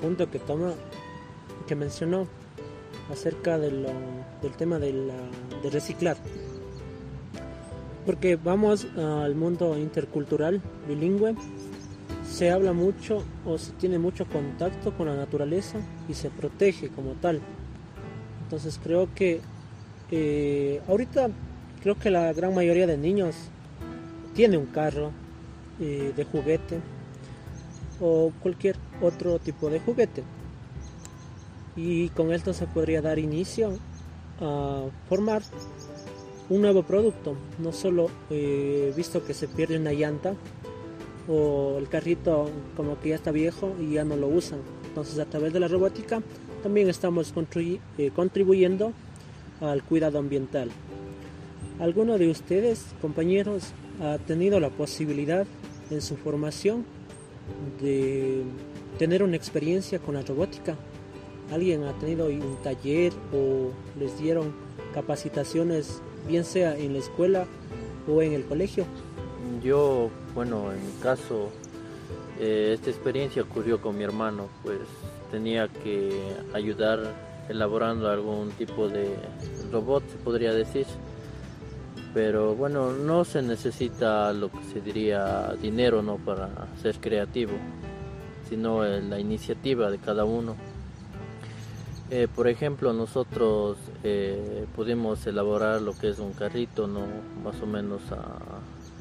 punto 0.00 0.28
que 0.28 0.40
toma, 0.40 0.72
que 1.68 1.76
mencionó 1.76 2.26
acerca 3.12 3.58
de 3.58 3.70
lo, 3.70 3.90
del 4.42 4.52
tema 4.56 4.80
de, 4.80 4.92
de 4.92 5.70
reciclar. 5.70 6.16
Porque 8.04 8.34
vamos 8.34 8.88
al 8.96 9.36
mundo 9.36 9.78
intercultural, 9.78 10.60
bilingüe, 10.88 11.36
se 12.28 12.50
habla 12.50 12.72
mucho 12.72 13.22
o 13.46 13.56
se 13.56 13.70
tiene 13.74 14.00
mucho 14.00 14.26
contacto 14.26 14.96
con 14.96 15.06
la 15.06 15.14
naturaleza 15.14 15.78
y 16.08 16.14
se 16.14 16.28
protege 16.28 16.88
como 16.88 17.12
tal. 17.12 17.40
Entonces 18.44 18.80
creo 18.82 19.08
que 19.14 19.40
eh, 20.10 20.82
ahorita 20.88 21.30
creo 21.82 21.98
que 21.98 22.10
la 22.10 22.32
gran 22.32 22.54
mayoría 22.54 22.86
de 22.86 22.96
niños 22.96 23.34
tiene 24.34 24.56
un 24.56 24.66
carro 24.66 25.10
eh, 25.80 26.12
de 26.16 26.24
juguete 26.24 26.78
o 28.00 28.32
cualquier 28.40 28.76
otro 29.00 29.38
tipo 29.38 29.68
de 29.68 29.80
juguete. 29.80 30.22
Y 31.76 32.08
con 32.10 32.32
esto 32.32 32.52
se 32.52 32.66
podría 32.66 33.02
dar 33.02 33.18
inicio 33.18 33.78
a 34.40 34.84
formar 35.08 35.42
un 36.48 36.60
nuevo 36.60 36.82
producto, 36.82 37.34
no 37.58 37.72
solo 37.72 38.10
eh, 38.30 38.92
visto 38.96 39.24
que 39.24 39.34
se 39.34 39.48
pierde 39.48 39.78
una 39.78 39.92
llanta 39.92 40.34
o 41.28 41.76
el 41.78 41.88
carrito 41.88 42.50
como 42.76 43.00
que 43.00 43.10
ya 43.10 43.14
está 43.14 43.30
viejo 43.30 43.74
y 43.80 43.94
ya 43.94 44.04
no 44.04 44.16
lo 44.16 44.28
usan. 44.28 44.58
Entonces 44.88 45.18
a 45.18 45.24
través 45.24 45.52
de 45.52 45.60
la 45.60 45.68
robótica 45.68 46.22
también 46.62 46.88
estamos 46.88 47.32
eh, 47.98 48.10
contribuyendo 48.14 48.92
al 49.60 49.82
cuidado 49.82 50.18
ambiental. 50.18 50.70
¿Alguno 51.78 52.18
de 52.18 52.30
ustedes, 52.30 52.84
compañeros, 53.00 53.72
ha 54.00 54.18
tenido 54.18 54.60
la 54.60 54.70
posibilidad 54.70 55.46
en 55.90 56.00
su 56.00 56.16
formación 56.16 56.84
de 57.80 58.42
tener 58.98 59.22
una 59.22 59.36
experiencia 59.36 59.98
con 59.98 60.14
la 60.14 60.22
robótica? 60.22 60.76
¿Alguien 61.50 61.84
ha 61.84 61.92
tenido 61.98 62.26
un 62.26 62.56
taller 62.62 63.12
o 63.34 63.70
les 63.98 64.18
dieron 64.18 64.54
capacitaciones, 64.94 66.02
bien 66.28 66.44
sea 66.44 66.76
en 66.76 66.92
la 66.92 66.98
escuela 67.00 67.46
o 68.08 68.22
en 68.22 68.32
el 68.32 68.44
colegio? 68.44 68.84
Yo, 69.62 70.10
bueno, 70.34 70.72
en 70.72 70.86
mi 70.86 70.92
caso, 71.02 71.50
eh, 72.38 72.72
esta 72.74 72.90
experiencia 72.90 73.42
ocurrió 73.42 73.80
con 73.80 73.96
mi 73.96 74.04
hermano, 74.04 74.48
pues 74.62 74.78
tenía 75.30 75.68
que 75.68 76.12
ayudar 76.52 77.14
elaborando 77.48 78.08
algún 78.08 78.50
tipo 78.52 78.88
de 78.88 79.14
robot, 79.70 80.02
se 80.08 80.16
podría 80.18 80.52
decir. 80.52 80.86
Pero 82.14 82.54
bueno, 82.54 82.92
no 82.92 83.24
se 83.24 83.42
necesita 83.42 84.32
lo 84.32 84.50
que 84.50 84.62
se 84.72 84.80
diría 84.80 85.54
dinero 85.60 86.02
¿no? 86.02 86.16
para 86.16 86.50
ser 86.82 86.96
creativo, 86.98 87.52
sino 88.48 88.84
eh, 88.84 89.00
la 89.00 89.18
iniciativa 89.18 89.90
de 89.90 89.98
cada 89.98 90.24
uno. 90.24 90.56
Eh, 92.10 92.28
por 92.34 92.48
ejemplo, 92.48 92.92
nosotros 92.92 93.78
eh, 94.04 94.66
pudimos 94.76 95.26
elaborar 95.26 95.80
lo 95.80 95.96
que 95.96 96.10
es 96.10 96.18
un 96.18 96.34
carrito, 96.34 96.86
¿no? 96.86 97.06
más 97.42 97.60
o 97.62 97.66
menos 97.66 98.02
a 98.12 98.22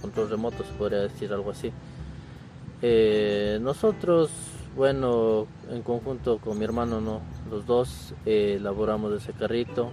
control 0.02 0.30
remoto, 0.30 0.64
se 0.64 0.72
podría 0.74 1.00
decir 1.00 1.34
algo 1.34 1.52
así. 1.52 1.72
nosotros 3.60 4.32
bueno, 4.76 5.48
en 5.70 5.82
conjunto 5.82 6.38
con 6.38 6.58
mi 6.58 6.64
hermano, 6.64 7.02
no, 7.02 7.22
los 7.50 7.66
dos 7.66 8.14
eh, 8.26 8.56
elaboramos 8.58 9.12
ese 9.14 9.34
carrito. 9.34 9.92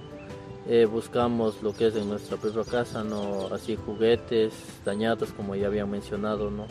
Eh, 0.68 0.84
buscamos 0.84 1.62
lo 1.62 1.72
que 1.72 1.86
es 1.86 1.96
en 1.96 2.08
nuestra 2.08 2.36
propia 2.36 2.62
casa, 2.64 3.02
no 3.02 3.46
así 3.52 3.76
juguetes 3.76 4.52
dañados 4.84 5.32
como 5.32 5.54
ya 5.54 5.66
había 5.66 5.86
mencionado, 5.86 6.50
no. 6.50 6.66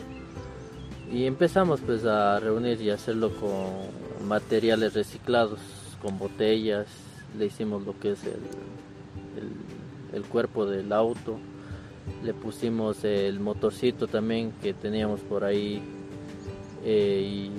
Y 1.12 1.26
empezamos 1.26 1.80
pues 1.80 2.04
a 2.04 2.38
reunir 2.38 2.80
y 2.80 2.90
hacerlo 2.90 3.30
con 3.34 4.28
materiales 4.28 4.94
reciclados, 4.94 5.58
con 6.00 6.18
botellas. 6.18 6.86
Le 7.36 7.46
hicimos 7.46 7.84
lo 7.84 7.98
que 7.98 8.12
es 8.12 8.24
el, 8.24 8.38
el 10.12 10.22
cuerpo 10.24 10.64
del 10.66 10.92
auto. 10.92 11.38
Le 12.22 12.34
pusimos 12.34 13.04
el 13.04 13.40
motorcito 13.40 14.06
también 14.06 14.52
que 14.62 14.74
teníamos 14.74 15.20
por 15.20 15.44
ahí 15.44 15.82
eh, 16.84 17.50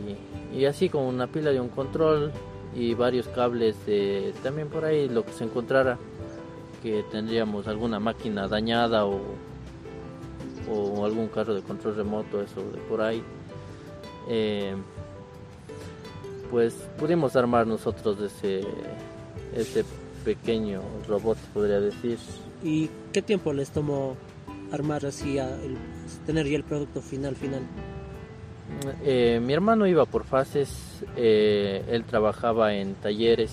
y, 0.53 0.65
así 0.65 0.89
con 0.89 1.03
una 1.03 1.27
pila 1.27 1.51
de 1.51 1.59
un 1.59 1.69
control 1.69 2.31
y 2.75 2.93
varios 2.93 3.27
cables 3.27 3.75
de, 3.85 4.33
también 4.43 4.69
por 4.69 4.85
ahí 4.85 5.07
lo 5.07 5.25
que 5.25 5.31
se 5.33 5.43
encontrara 5.43 5.97
que 6.81 7.03
tendríamos 7.11 7.67
alguna 7.67 7.99
máquina 7.99 8.47
dañada 8.47 9.05
o, 9.05 9.21
o 10.69 11.05
algún 11.05 11.27
carro 11.27 11.53
de 11.53 11.61
control 11.61 11.95
remoto 11.95 12.41
eso 12.41 12.61
de 12.71 12.77
por 12.89 13.01
ahí 13.01 13.23
eh, 14.27 14.75
pues 16.51 16.73
pudimos 16.97 17.35
armar 17.35 17.67
nosotros 17.67 18.19
ese 18.21 18.61
ese 19.55 19.83
pequeño 20.23 20.81
robot 21.07 21.37
podría 21.53 21.79
decir. 21.79 22.17
Y 22.63 22.89
qué 23.13 23.21
tiempo 23.21 23.53
les 23.53 23.69
tomó 23.71 24.15
armar 24.71 25.05
así 25.05 25.37
el, 25.37 25.77
tener 26.25 26.47
ya 26.47 26.57
el 26.57 26.63
producto 26.63 27.01
final 27.01 27.35
final 27.35 27.61
eh, 29.03 29.39
mi 29.41 29.53
hermano 29.53 29.87
iba 29.87 30.05
por 30.05 30.23
fases, 30.23 31.03
eh, 31.15 31.83
él 31.89 32.03
trabajaba 32.03 32.75
en 32.75 32.95
talleres 32.95 33.51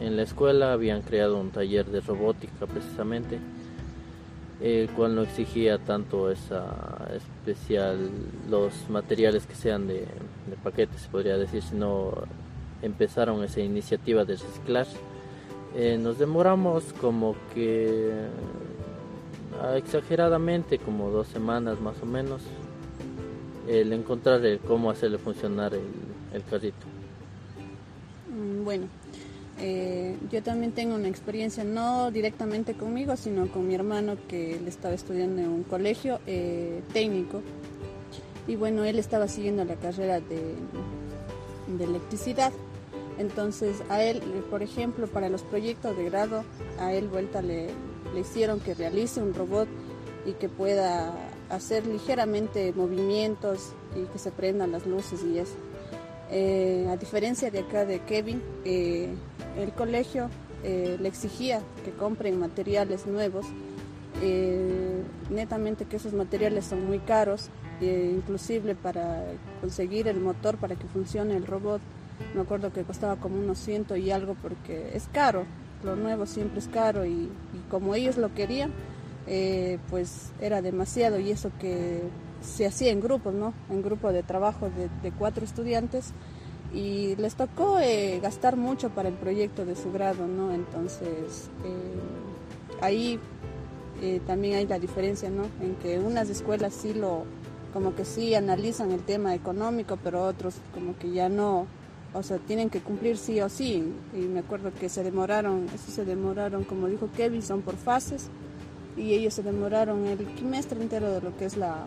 en 0.00 0.16
la 0.16 0.22
escuela, 0.22 0.72
habían 0.72 1.02
creado 1.02 1.38
un 1.38 1.50
taller 1.50 1.86
de 1.86 2.00
robótica 2.00 2.66
precisamente, 2.66 3.38
el 4.60 4.88
cual 4.90 5.14
no 5.14 5.22
exigía 5.22 5.78
tanto 5.78 6.30
esa 6.30 7.08
especial, 7.14 8.10
los 8.48 8.88
materiales 8.88 9.46
que 9.46 9.54
sean 9.54 9.86
de, 9.86 10.00
de 10.00 10.56
paquetes, 10.62 11.02
se 11.02 11.08
podría 11.08 11.36
decir, 11.36 11.62
sino 11.62 12.12
empezaron 12.82 13.42
esa 13.44 13.60
iniciativa 13.60 14.24
de 14.24 14.36
reciclar. 14.36 14.86
Eh, 15.74 15.98
nos 16.00 16.18
demoramos 16.18 16.84
como 17.00 17.36
que 17.52 18.10
exageradamente, 19.74 20.78
como 20.78 21.10
dos 21.10 21.26
semanas 21.28 21.80
más 21.80 22.00
o 22.02 22.06
menos, 22.06 22.42
el 23.68 23.92
encontrar 23.92 24.40
cómo 24.66 24.90
hacerle 24.90 25.18
funcionar 25.18 25.74
el, 25.74 26.42
carrito. 26.44 26.86
Mm, 28.30 28.64
bueno, 28.64 28.86
eh, 29.58 30.16
yo 30.30 30.42
también 30.42 30.72
tengo 30.72 30.94
una 30.94 31.08
experiencia, 31.08 31.64
no 31.64 32.10
directamente 32.10 32.74
conmigo, 32.74 33.16
sino 33.16 33.48
con 33.48 33.66
mi 33.66 33.74
hermano 33.74 34.16
que 34.28 34.56
él 34.56 34.68
estaba 34.68 34.94
estudiando 34.94 35.40
en 35.40 35.48
un 35.48 35.62
colegio 35.62 36.20
eh, 36.26 36.82
técnico. 36.92 37.42
Y 38.46 38.56
bueno, 38.56 38.84
él 38.84 38.98
estaba 38.98 39.28
siguiendo 39.28 39.64
la 39.64 39.76
carrera 39.76 40.20
de, 40.20 40.54
electricidad. 41.82 42.52
Entonces 43.18 43.82
a 43.88 44.02
él, 44.02 44.20
por 44.50 44.62
ejemplo, 44.62 45.06
para 45.06 45.28
los 45.28 45.42
proyectos 45.42 45.96
de 45.96 46.04
grado, 46.04 46.44
a 46.78 46.92
él 46.92 47.08
vuelta 47.08 47.40
le, 47.40 47.68
le 48.14 48.20
hicieron 48.20 48.60
que 48.60 48.74
realice 48.74 49.22
un 49.22 49.34
robot 49.34 49.68
y 50.26 50.32
que 50.32 50.48
pueda 50.48 51.14
hacer 51.48 51.86
ligeramente 51.86 52.72
movimientos 52.74 53.72
y 53.96 54.04
que 54.06 54.18
se 54.18 54.30
prendan 54.30 54.72
las 54.72 54.86
luces 54.86 55.22
y 55.24 55.38
eso. 55.38 55.54
Eh, 56.30 56.86
a 56.90 56.96
diferencia 56.96 57.50
de 57.50 57.60
acá 57.60 57.84
de 57.84 58.00
Kevin, 58.00 58.42
eh, 58.64 59.14
el 59.56 59.72
colegio 59.72 60.28
eh, 60.64 60.96
le 61.00 61.08
exigía 61.08 61.60
que 61.84 61.92
compren 61.92 62.38
materiales 62.38 63.06
nuevos, 63.06 63.46
netamente 65.30 65.84
que 65.84 65.96
esos 65.96 66.14
materiales 66.14 66.64
son 66.64 66.86
muy 66.86 66.98
caros, 67.00 67.50
inclusive 67.82 68.74
para 68.74 69.24
conseguir 69.60 70.08
el 70.08 70.20
motor 70.20 70.56
para 70.56 70.74
que 70.74 70.86
funcione 70.86 71.36
el 71.36 71.46
robot, 71.46 71.82
me 72.34 72.40
acuerdo 72.40 72.72
que 72.72 72.82
costaba 72.82 73.16
como 73.16 73.38
unos 73.38 73.58
ciento 73.58 73.94
y 73.94 74.10
algo 74.10 74.34
porque 74.40 74.90
es 74.94 75.06
caro, 75.12 75.44
lo 75.84 75.96
nuevo 75.96 76.24
siempre 76.24 76.60
es 76.60 76.68
caro 76.68 77.04
y 77.04 77.28
como 77.70 77.94
ellos 77.94 78.16
lo 78.16 78.32
querían, 78.32 78.72
pues 79.90 80.32
era 80.40 80.62
demasiado 80.62 81.20
y 81.20 81.30
eso 81.30 81.50
que 81.60 82.00
se 82.46 82.66
hacía 82.66 82.92
en 82.92 83.00
grupos, 83.00 83.34
¿no? 83.34 83.52
En 83.70 83.82
grupo 83.82 84.12
de 84.12 84.22
trabajo 84.22 84.70
de, 85.02 85.12
cuatro 85.12 85.44
estudiantes 85.44 86.12
y 86.72 87.16
les 87.16 87.34
tocó 87.34 87.78
eh, 87.78 88.20
gastar 88.22 88.56
mucho 88.56 88.90
para 88.90 89.08
el 89.08 89.14
proyecto 89.14 89.64
de 89.64 89.76
su 89.76 89.92
grado, 89.92 90.26
¿no? 90.26 90.52
Entonces 90.52 91.50
eh, 91.64 92.80
ahí 92.80 93.18
también 94.26 94.56
hay 94.56 94.66
la 94.66 94.78
diferencia, 94.78 95.30
¿no? 95.30 95.44
En 95.60 95.74
que 95.76 95.98
unas 95.98 96.28
escuelas 96.28 96.74
sí 96.74 96.92
lo, 96.92 97.24
como 97.72 97.94
que 97.94 98.04
sí 98.04 98.34
analizan 98.34 98.90
el 98.92 99.00
tema 99.00 99.34
económico, 99.34 99.98
pero 100.02 100.24
otros 100.24 100.54
como 100.74 100.96
que 100.98 101.10
ya 101.10 101.28
no, 101.28 101.66
o 102.14 102.22
sea, 102.22 102.38
tienen 102.38 102.70
que 102.70 102.80
cumplir 102.80 103.16
sí 103.16 103.40
o 103.40 103.48
sí. 103.48 103.92
Y 104.14 104.18
me 104.18 104.40
acuerdo 104.40 104.72
que 104.72 104.88
se 104.88 105.02
demoraron, 105.02 105.66
eso 105.74 105.90
se 105.90 106.04
demoraron, 106.04 106.64
como 106.64 106.88
dijo 106.88 107.08
Kevin, 107.16 107.42
son 107.42 107.62
por 107.62 107.76
fases 107.76 108.28
y 108.96 109.12
ellos 109.12 109.34
se 109.34 109.42
demoraron 109.42 110.06
el 110.06 110.18
trimestre 110.36 110.80
entero 110.80 111.10
de 111.12 111.20
lo 111.20 111.36
que 111.36 111.44
es 111.44 111.56
la, 111.56 111.86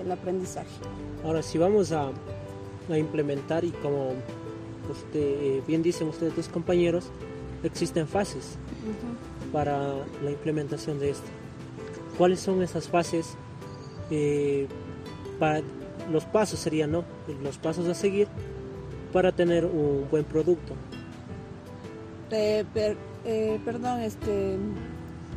el 0.00 0.10
aprendizaje. 0.10 0.68
Ahora, 1.24 1.42
si 1.42 1.58
vamos 1.58 1.92
a, 1.92 2.10
a 2.90 2.98
implementar 2.98 3.64
y 3.64 3.70
como 3.70 4.12
usted, 4.90 5.20
eh, 5.20 5.62
bien 5.66 5.82
dicen 5.82 6.08
ustedes, 6.08 6.34
tus 6.34 6.48
compañeros, 6.48 7.10
existen 7.62 8.06
fases 8.06 8.56
para 9.52 9.94
la 10.22 10.30
implementación 10.30 10.98
de 10.98 11.10
esto. 11.10 11.26
¿Cuáles 12.18 12.40
son 12.40 12.62
esas 12.62 12.88
fases 12.88 13.34
eh, 14.10 14.66
para 15.38 15.62
los 16.10 16.24
pasos 16.24 16.60
serían, 16.60 16.92
¿no? 16.92 17.04
Los 17.42 17.58
pasos 17.58 17.88
a 17.88 17.94
seguir 17.94 18.28
para 19.12 19.32
tener 19.32 19.64
un 19.64 20.06
buen 20.10 20.24
producto. 20.24 20.74
Eh, 22.30 22.64
perdón, 23.64 24.00
este, 24.00 24.56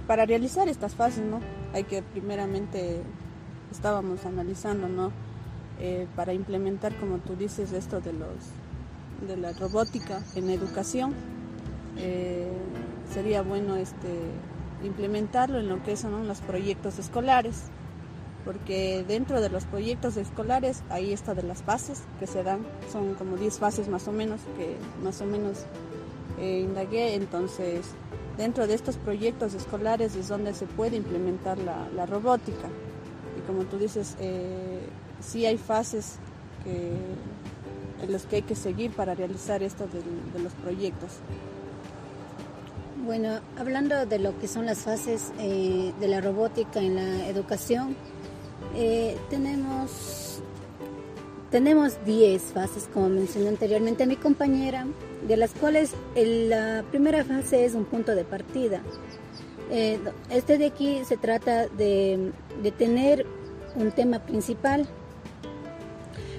para 0.08 0.25
realizar 0.25 0.68
estas 0.68 0.94
fases, 0.94 1.24
¿no? 1.24 1.39
Hay 1.74 1.84
que 1.84 2.01
primeramente, 2.01 3.01
estábamos 3.72 4.26
analizando, 4.26 4.88
¿no? 4.88 5.12
Eh, 5.80 6.08
para 6.16 6.34
implementar, 6.34 6.96
como 6.98 7.20
tú 7.20 7.36
dices, 7.36 7.72
esto 7.72 8.02
de 8.02 8.14
los 8.14 8.30
de 9.28 9.36
la 9.36 9.52
robótica 9.54 10.22
en 10.36 10.50
educación, 10.50 11.14
eh, 11.98 12.48
sería 13.14 13.42
bueno 13.42 13.76
este 13.76 14.08
implementarlo 14.84 15.60
en 15.60 15.68
lo 15.68 15.84
que 15.84 15.98
son 15.98 16.28
los 16.28 16.40
proyectos 16.40 17.00
escolares, 17.00 17.64
porque 18.46 19.04
dentro 19.08 19.42
de 19.42 19.50
los 19.50 19.66
proyectos 19.66 20.16
escolares 20.18 20.84
ahí 20.90 21.12
está 21.12 21.34
de 21.34 21.44
las 21.44 21.64
fases 21.64 22.04
que 22.20 22.28
se 22.28 22.44
dan, 22.44 22.66
son 22.92 23.16
como 23.16 23.36
10 23.36 23.60
fases 23.60 23.90
más 23.90 24.08
o 24.08 24.14
menos, 24.14 24.40
que 24.58 24.78
más 25.04 25.20
o 25.22 25.26
menos 25.26 25.66
eh, 26.40 26.62
indagué, 26.62 27.16
entonces 27.16 27.86
dentro 28.38 28.68
de 28.68 28.74
estos 28.74 28.96
proyectos 28.96 29.54
escolares 29.54 30.16
es 30.16 30.30
donde 30.30 30.54
se 30.54 30.66
puede 30.66 30.96
implementar 30.96 31.58
la, 31.58 32.06
robótica. 32.06 32.70
Como 33.50 33.63
tú 33.63 33.79
dices, 33.79 34.15
eh, 34.20 34.79
sí 35.22 35.48
hay 35.48 35.58
fases 35.58 36.18
que, 36.63 36.91
en 38.03 38.12
las 38.12 38.27
que 38.27 38.36
hay 38.36 38.41
que 38.44 38.53
seguir 38.53 38.91
para 38.91 39.15
realizar 39.15 39.63
esto 39.63 39.88
de 39.88 40.39
los 40.39 40.53
proyectos. 40.53 41.13
Bueno, 43.03 43.39
hablando 43.58 44.06
de 44.06 44.20
lo 44.20 44.38
que 44.38 44.48
son 44.48 44.68
las 44.68 44.84
fases 44.84 45.32
eh, 45.39 45.94
de 46.00 46.08
la 46.08 46.22
robótica 46.22 46.79
en 46.79 46.98
la 46.98 47.27
educación, 47.27 47.96
eh, 48.75 49.18
tenemos 49.32 50.44
tenemos 51.50 51.98
10 52.06 52.39
fases, 52.53 52.88
como 52.94 53.10
mencioné 53.10 53.50
anteriormente 53.50 54.06
mi 54.06 54.15
compañera, 54.15 54.86
de 55.27 55.38
las 55.38 55.56
cuales 55.56 55.94
la 56.15 56.86
primera 56.91 57.25
fase 57.25 57.65
es 57.65 57.74
un 57.74 57.86
punto 57.86 58.13
de 58.13 58.25
partida. 58.25 58.84
Este 59.72 60.60
de 60.60 60.68
aquí 60.68 61.01
se 61.06 61.18
trata 61.18 61.68
de, 61.68 62.32
de 62.62 62.72
tener 62.72 63.25
un 63.76 63.92
tema 63.92 64.20
principal. 64.20 64.88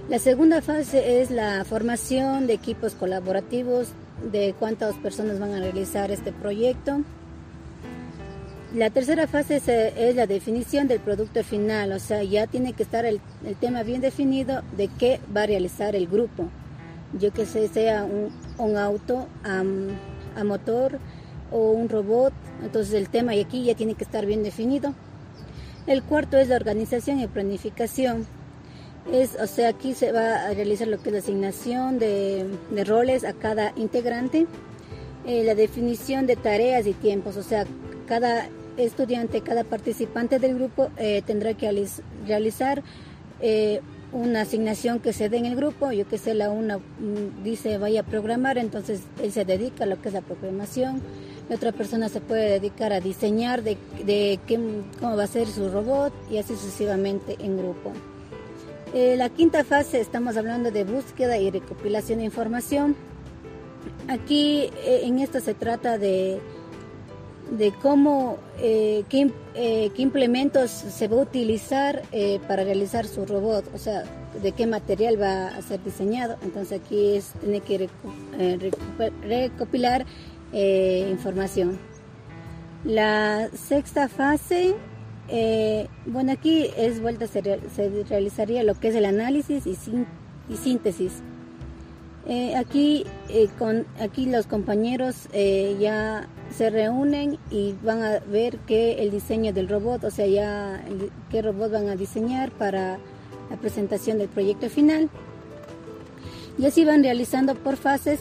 La 0.08 0.18
segunda 0.18 0.60
fase 0.60 1.20
es 1.20 1.30
la 1.30 1.64
formación 1.64 2.46
de 2.46 2.54
equipos 2.54 2.94
colaborativos 2.94 3.88
de 4.32 4.54
cuántas 4.58 4.96
personas 4.96 5.38
van 5.38 5.54
a 5.54 5.60
realizar 5.60 6.10
este 6.10 6.32
proyecto. 6.32 7.02
La 8.74 8.88
tercera 8.90 9.26
fase 9.26 9.56
es, 9.96 10.14
la 10.14 10.28
definición 10.28 10.86
del 10.86 11.00
producto 11.00 11.42
final, 11.42 11.90
o 11.90 11.98
sea, 11.98 12.22
ya 12.22 12.46
tiene 12.46 12.72
que 12.72 12.84
estar 12.84 13.04
el, 13.04 13.20
tema 13.58 13.82
bien 13.82 14.00
definido 14.00 14.62
de 14.76 14.86
qué 14.86 15.20
va 15.36 15.42
a 15.42 15.46
realizar 15.46 15.96
el 15.96 16.06
grupo. 16.06 16.48
Yo 17.18 17.32
que 17.32 17.46
sé, 17.46 17.66
sea 17.66 18.04
un, 18.04 18.76
auto 18.76 19.26
a, 19.42 20.44
motor 20.44 21.00
o 21.50 21.72
un 21.72 21.88
robot, 21.88 22.32
entonces 22.62 22.94
el 22.94 23.08
tema 23.08 23.34
y 23.34 23.40
aquí 23.40 23.64
ya 23.64 23.74
tiene 23.74 23.94
que 23.94 24.04
estar 24.04 24.24
bien 24.24 24.44
definido. 24.44 24.94
El 25.86 26.02
cuarto 26.02 26.36
es 26.36 26.48
la 26.48 26.56
organización 26.56 27.20
y 27.20 27.26
planificación. 27.26 28.26
Es, 29.12 29.36
o 29.40 29.46
sea, 29.46 29.70
aquí 29.70 29.94
se 29.94 30.12
va 30.12 30.46
a 30.46 30.54
realizar 30.54 30.86
lo 30.86 30.98
que 30.98 31.08
es 31.08 31.12
la 31.12 31.18
asignación 31.20 31.98
de, 31.98 32.46
roles 32.86 33.24
a 33.24 33.32
cada 33.32 33.72
integrante, 33.76 34.46
eh, 35.26 35.42
la 35.44 35.54
definición 35.54 36.26
de 36.26 36.36
tareas 36.36 36.86
y 36.86 36.92
tiempos, 36.92 37.36
o 37.36 37.42
sea, 37.42 37.66
cada 38.06 38.48
estudiante, 38.76 39.40
cada 39.40 39.64
participante 39.64 40.38
del 40.38 40.54
grupo 40.54 40.90
eh, 40.96 41.22
tendrá 41.26 41.54
que 41.54 41.88
realizar 42.26 42.82
eh, 43.40 43.80
una 44.12 44.42
asignación 44.42 45.00
que 45.00 45.12
se 45.12 45.28
dé 45.28 45.38
en 45.38 45.46
el 45.46 45.56
grupo, 45.56 45.92
yo 45.92 46.06
que 46.06 46.18
sé, 46.18 46.34
la 46.34 46.50
una 46.50 46.78
mm, 46.78 47.42
dice 47.44 47.78
vaya 47.78 48.00
a 48.00 48.04
programar, 48.04 48.58
entonces 48.58 49.02
él 49.22 49.32
se 49.32 49.44
dedica 49.44 49.84
a 49.84 49.86
lo 49.86 50.00
que 50.00 50.08
es 50.08 50.14
la 50.14 50.20
programación, 50.20 51.00
la 51.50 51.56
otra 51.56 51.72
persona 51.72 52.08
se 52.08 52.20
puede 52.20 52.48
dedicar 52.48 52.92
a 52.92 53.00
diseñar 53.00 53.64
de, 53.64 53.76
de 54.06 54.38
qué, 54.46 54.56
cómo 55.00 55.16
va 55.16 55.24
a 55.24 55.26
ser 55.26 55.48
su 55.48 55.68
robot 55.68 56.12
y 56.30 56.38
así 56.38 56.54
sucesivamente 56.54 57.36
en 57.40 57.58
grupo. 57.58 57.92
Eh, 58.94 59.16
la 59.16 59.30
quinta 59.30 59.64
fase 59.64 60.00
estamos 60.00 60.36
hablando 60.36 60.70
de 60.70 60.84
búsqueda 60.84 61.38
y 61.38 61.50
recopilación 61.50 62.20
de 62.20 62.26
información. 62.26 62.94
Aquí 64.06 64.70
eh, 64.84 65.00
en 65.02 65.18
esto 65.18 65.40
se 65.40 65.54
trata 65.54 65.98
de, 65.98 66.38
de 67.50 67.72
cómo, 67.82 68.38
eh, 68.60 69.02
qué, 69.08 69.32
implementos 69.96 70.70
se 70.70 71.08
va 71.08 71.16
a 71.16 71.22
utilizar 71.22 72.02
para 72.46 72.62
realizar 72.62 73.08
su 73.08 73.26
robot, 73.26 73.64
o 73.74 73.78
sea, 73.78 74.04
de 74.40 74.52
qué 74.52 74.68
material 74.68 75.20
va 75.20 75.48
a 75.48 75.62
ser 75.62 75.82
diseñado. 75.82 76.36
Entonces 76.42 76.80
aquí 76.80 77.16
es, 77.16 77.32
tiene 77.40 77.60
que 77.60 77.88
recopilar 79.22 80.06
información. 80.52 81.78
La 82.84 83.48
sexta 83.54 84.08
fase 84.08 84.74
eh, 85.32 85.86
bueno, 86.06 86.32
aquí 86.32 86.66
es 86.76 87.00
vuelta, 87.00 87.26
se, 87.28 87.40
realizaría 88.08 88.64
lo 88.64 88.74
que 88.74 88.88
es 88.88 88.96
el 88.96 89.04
análisis 89.04 89.64
y, 89.66 89.76
síntesis. 90.56 91.22
Eh, 92.26 92.56
aquí, 92.56 93.06
eh, 93.28 93.48
con, 93.58 93.86
aquí 94.00 94.26
los 94.26 94.46
compañeros 94.46 95.28
ya 95.78 96.28
se 96.50 96.70
reúnen 96.70 97.38
y 97.50 97.74
van 97.82 98.02
a 98.02 98.18
ver 98.18 98.58
que 98.58 99.02
el 99.02 99.10
diseño 99.10 99.52
del 99.52 99.68
robot, 99.68 100.04
o 100.04 100.10
sea, 100.10 100.26
ya 100.26 100.82
qué 101.30 101.42
robot 101.42 101.70
van 101.70 101.88
a 101.88 101.96
diseñar 101.96 102.50
para 102.50 102.98
la 103.50 103.56
presentación 103.56 104.18
del 104.18 104.28
proyecto 104.28 104.68
final. 104.68 105.08
Y 106.58 106.66
así 106.66 106.84
van 106.84 107.02
realizando 107.02 107.54
por 107.54 107.76
fases 107.76 108.20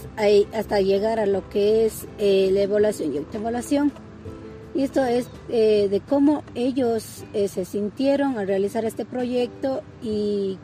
hasta 0.53 0.79
llegar 0.79 1.19
a 1.19 1.25
lo 1.25 1.49
que 1.49 1.85
es 1.85 2.05
la 2.17 2.61
evaluación 2.61 3.13
y 3.13 3.17
autoevaluación. 3.17 3.91
Y 4.75 4.83
esto 4.83 5.03
es 5.03 5.27
eh, 5.49 5.87
de 5.89 5.99
cómo 5.99 6.43
ellos 6.55 7.23
eh, 7.33 7.47
se 7.47 7.65
sintieron 7.65 8.37
al 8.37 8.47
realizar 8.47 8.85
este 8.85 9.05
proyecto 9.05 9.81
y, 10.01 10.57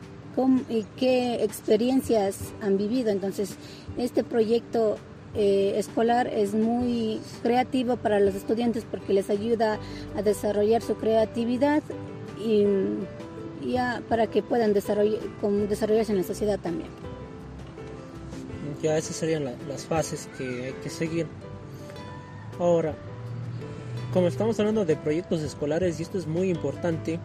qué 0.96 1.42
experiencias 1.42 2.52
han 2.60 2.76
vivido. 2.76 3.10
Entonces, 3.10 3.56
este 3.96 4.22
proyecto 4.22 4.96
eh, 5.34 5.74
escolar 5.76 6.26
es 6.26 6.54
muy 6.54 7.20
creativo 7.42 7.96
para 7.96 8.20
los 8.20 8.34
estudiantes 8.34 8.84
porque 8.90 9.14
les 9.14 9.30
ayuda 9.30 9.78
a 10.14 10.22
desarrollar 10.22 10.82
su 10.82 10.96
creatividad 10.96 11.82
y, 12.38 12.66
para 14.08 14.28
que 14.28 14.42
puedan 14.42 14.74
desarrollarse 14.74 16.12
en 16.12 16.18
la 16.18 16.22
sociedad 16.22 16.60
también. 16.60 16.90
Ya 18.86 18.96
esas 18.96 19.16
serían 19.16 19.42
las 19.44 19.84
fases 19.84 20.28
que 20.38 20.66
hay 20.66 20.72
que 20.74 20.90
seguir. 20.90 21.26
Ahora, 22.60 22.94
como 24.12 24.28
estamos 24.28 24.60
hablando 24.60 24.84
de 24.84 24.94
proyectos 24.94 25.40
escolares 25.40 25.98
y 25.98 26.04
esto 26.04 26.18
es 26.18 26.28
muy 26.28 26.50
importante, 26.50 27.18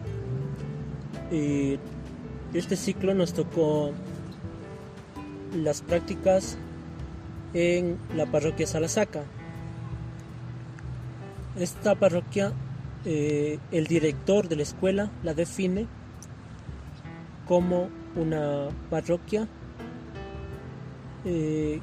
y 1.30 1.78
este 2.52 2.74
ciclo 2.74 3.14
nos 3.14 3.32
tocó 3.32 3.92
las 5.54 5.82
prácticas 5.82 6.58
en 7.54 7.96
la 8.16 8.26
parroquia 8.26 8.66
Salasaca. 8.66 9.22
Esta 11.56 11.94
parroquia, 11.94 12.52
eh, 13.04 13.60
el 13.70 13.86
director 13.86 14.48
de 14.48 14.56
la 14.56 14.62
escuela 14.64 15.12
la 15.22 15.32
define 15.32 15.86
como 17.46 17.88
una 18.16 18.66
parroquia 18.90 19.46
eh, 21.24 21.80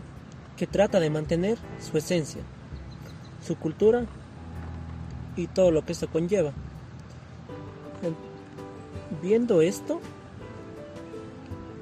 que 0.57 0.67
trata 0.67 0.99
de 0.99 1.09
mantener 1.09 1.57
su 1.79 1.97
esencia, 1.97 2.41
su 3.45 3.55
cultura 3.55 4.05
y 5.35 5.47
todo 5.47 5.71
lo 5.71 5.85
que 5.85 5.93
esto 5.93 6.09
conlleva. 6.09 6.51
Viendo 9.21 9.61
esto, 9.61 9.99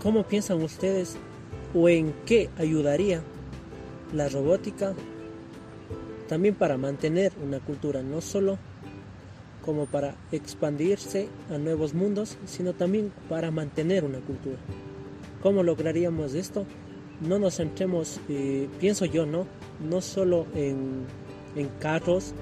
¿cómo 0.02 0.24
piensan 0.24 0.62
ustedes 0.62 1.18
o 1.74 1.90
en 1.90 2.14
qué 2.26 2.50
ayudaría 2.58 3.22
la 4.14 4.30
robótica 4.30 4.94
también 6.28 6.56
para 6.56 6.78
mantener 6.78 7.34
una 7.44 7.60
cultura, 7.60 8.04
no 8.04 8.22
solo 8.22 8.58
como 9.66 9.86
para 9.86 10.16
expandirse 10.32 11.28
a 11.50 11.58
nuevos 11.58 11.94
mundos, 11.94 12.38
sino 12.46 12.74
también 12.74 13.12
para 13.28 13.52
mantener 13.52 14.06
una 14.06 14.20
cultura. 14.20 14.58
¿Cómo 15.42 15.64
lograríamos 15.64 16.36
esto? 16.36 16.66
No 17.22 17.40
nos 17.40 17.58
centremos, 17.58 18.20
eh, 18.30 18.68
pienso 18.80 19.06
yo, 19.06 19.26
¿no? 19.26 19.48
No 19.80 20.02
solo 20.02 20.46
en, 20.54 21.06
en 21.56 21.68
carros, 21.80 22.34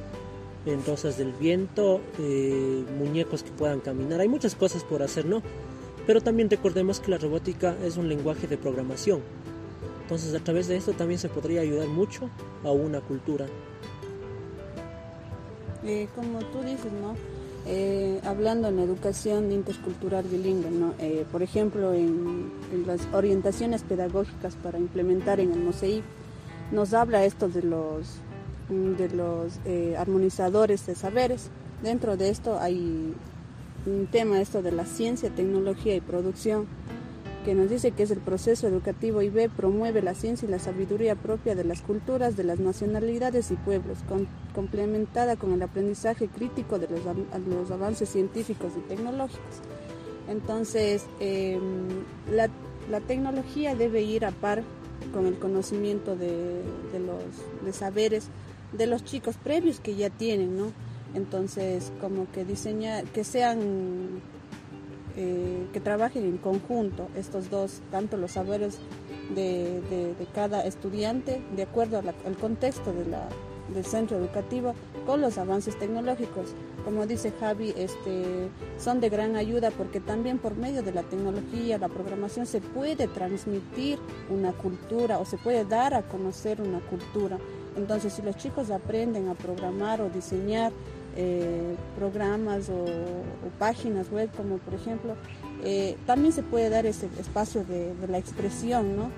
entonces 0.65 1.17
del 1.17 1.31
viento, 1.33 2.01
eh, 2.19 2.83
muñecos 2.97 3.43
que 3.43 3.51
puedan 3.51 3.79
caminar. 3.79 4.19
Hay 4.19 4.27
muchas 4.27 4.55
cosas 4.55 4.83
por 4.83 5.01
hacer, 5.01 5.25
¿no? 5.25 5.41
Pero 6.05 6.21
también 6.21 6.49
recordemos 6.49 6.99
que 6.99 7.11
la 7.11 7.17
robótica 7.17 7.75
es 7.83 7.97
un 7.97 8.09
lenguaje 8.09 8.47
de 8.47 8.57
programación. 8.57 9.21
Entonces 10.03 10.35
a 10.35 10.43
través 10.43 10.67
de 10.67 10.75
esto 10.75 10.93
también 10.93 11.19
se 11.19 11.29
podría 11.29 11.61
ayudar 11.61 11.87
mucho 11.87 12.29
a 12.63 12.71
una 12.71 13.01
cultura. 13.01 13.47
Eh, 15.83 16.07
como 16.15 16.39
tú 16.39 16.61
dices, 16.61 16.91
¿no? 16.91 17.15
Eh, 17.67 18.21
hablando 18.23 18.67
en 18.67 18.79
educación 18.79 19.51
intercultural 19.51 20.23
bilingüe. 20.25 20.69
Eh, 20.99 21.25
por 21.31 21.41
ejemplo, 21.41 21.93
en, 21.93 22.51
las 22.85 23.07
orientaciones 23.13 23.83
pedagógicas 23.83 24.55
para 24.55 24.77
implementar 24.77 25.39
en 25.39 25.51
el 25.51 25.59
MOSEI, 25.59 26.03
nos 26.71 26.93
habla 26.93 27.25
esto 27.25 27.47
de 27.47 27.63
los, 27.63 28.17
de 28.69 29.09
los 29.09 29.59
eh, 29.65 29.95
armonizadores 29.97 30.85
de 30.85 30.95
saberes. 30.95 31.49
Dentro 31.81 32.17
de 32.17 32.29
esto 32.29 32.59
hay 32.59 33.13
un 33.85 34.07
tema 34.07 34.41
esto 34.41 34.61
de 34.61 34.71
la 34.71 34.85
ciencia, 34.85 35.29
tecnología 35.29 35.95
y 35.95 36.01
producción 36.01 36.67
que 37.45 37.53
nos 37.53 37.69
dice 37.69 37.91
que 37.91 38.01
es 38.01 38.09
el 38.09 38.17
proceso 38.17 38.67
educativo 38.67 39.21
IB 39.21 39.51
promueve 39.51 40.01
la 40.01 40.15
ciencia 40.15 40.47
y 40.47 40.51
la 40.51 40.57
sabiduría 40.57 41.13
propia 41.13 41.53
de 41.53 41.63
las 41.63 41.83
culturas, 41.83 42.35
de 42.35 42.43
las 42.43 42.59
nacionalidades 42.59 43.51
y 43.51 43.55
pueblos, 43.55 43.99
complementada 44.55 45.35
con 45.35 45.53
el 45.53 45.61
aprendizaje 45.61 46.27
crítico 46.27 46.79
de 46.79 46.87
los, 46.89 47.71
avances 47.71 48.09
científicos 48.09 48.73
y 48.75 48.79
tecnológicos. 48.89 49.61
Entonces, 50.27 51.05
em, 51.19 51.87
la, 52.31 52.49
tecnología 53.01 53.75
debe 53.75 54.01
ir 54.01 54.25
a 54.25 54.31
par 54.31 54.63
con 55.13 55.27
el 55.27 55.37
conocimiento 55.37 56.15
de, 56.15 56.63
los 56.99 57.75
saberes 57.75 58.27
de 58.75 58.87
los 58.87 59.03
chicos 59.03 59.35
previos 59.35 59.79
que 59.79 59.95
ya 59.95 60.09
tienen, 60.09 60.57
¿no? 60.57 60.71
Entonces, 61.13 61.91
como 62.01 62.29
que 62.31 62.43
diseñar, 62.43 63.03
que 63.05 63.23
sean 63.23 63.59
eh, 65.17 65.67
que 65.71 65.79
trabajen 65.79 66.23
en 66.23 66.37
conjunto 66.37 67.07
estos 67.15 67.49
dos, 67.49 67.81
tanto 67.91 68.17
los 68.17 68.31
saberes 68.31 68.79
de, 69.33 70.13
cada 70.33 70.65
estudiante, 70.65 71.41
de 71.55 71.63
acuerdo 71.63 71.97
al 71.97 72.35
contexto 72.37 72.93
del 72.93 73.85
centro 73.85 74.17
educativo, 74.17 74.73
con 75.05 75.21
los 75.21 75.37
avances 75.37 75.77
tecnológicos. 75.77 76.53
Como 76.83 77.07
dice 77.07 77.33
Javi, 77.39 77.73
este, 77.75 78.49
son 78.77 78.99
de 78.99 79.09
gran 79.09 79.35
ayuda 79.35 79.71
porque 79.71 79.99
también 79.99 80.37
por 80.37 80.55
medio 80.55 80.83
de 80.83 80.91
la 80.91 81.03
tecnología, 81.03 81.77
la 81.77 81.89
programación, 81.89 82.45
se 82.45 82.61
puede 82.61 83.07
transmitir 83.07 83.97
una 84.29 84.51
cultura 84.51 85.19
o 85.19 85.25
se 85.25 85.37
puede 85.37 85.65
dar 85.65 85.93
a 85.93 86.03
conocer 86.03 86.61
una 86.61 86.79
cultura. 86.81 87.39
Entonces, 87.75 88.13
si 88.13 88.21
los 88.21 88.37
chicos 88.37 88.69
aprenden 88.69 89.29
a 89.29 89.33
programar 89.33 90.01
o 90.01 90.09
diseñar, 90.09 90.71
eh, 91.17 91.75
programas 91.97 92.69
o, 92.69 92.85
páginas 93.57 94.11
web, 94.11 94.29
como 94.35 94.57
por 94.57 94.73
ejemplo, 94.73 95.15
eh, 95.63 95.95
también 96.05 96.33
se 96.33 96.43
puede 96.43 96.69
dar 96.69 96.85
ese 96.85 97.07
espacio 97.17 97.63
de, 97.63 97.93
la 98.09 98.17
expresión, 98.17 98.97
¿no? 98.97 99.09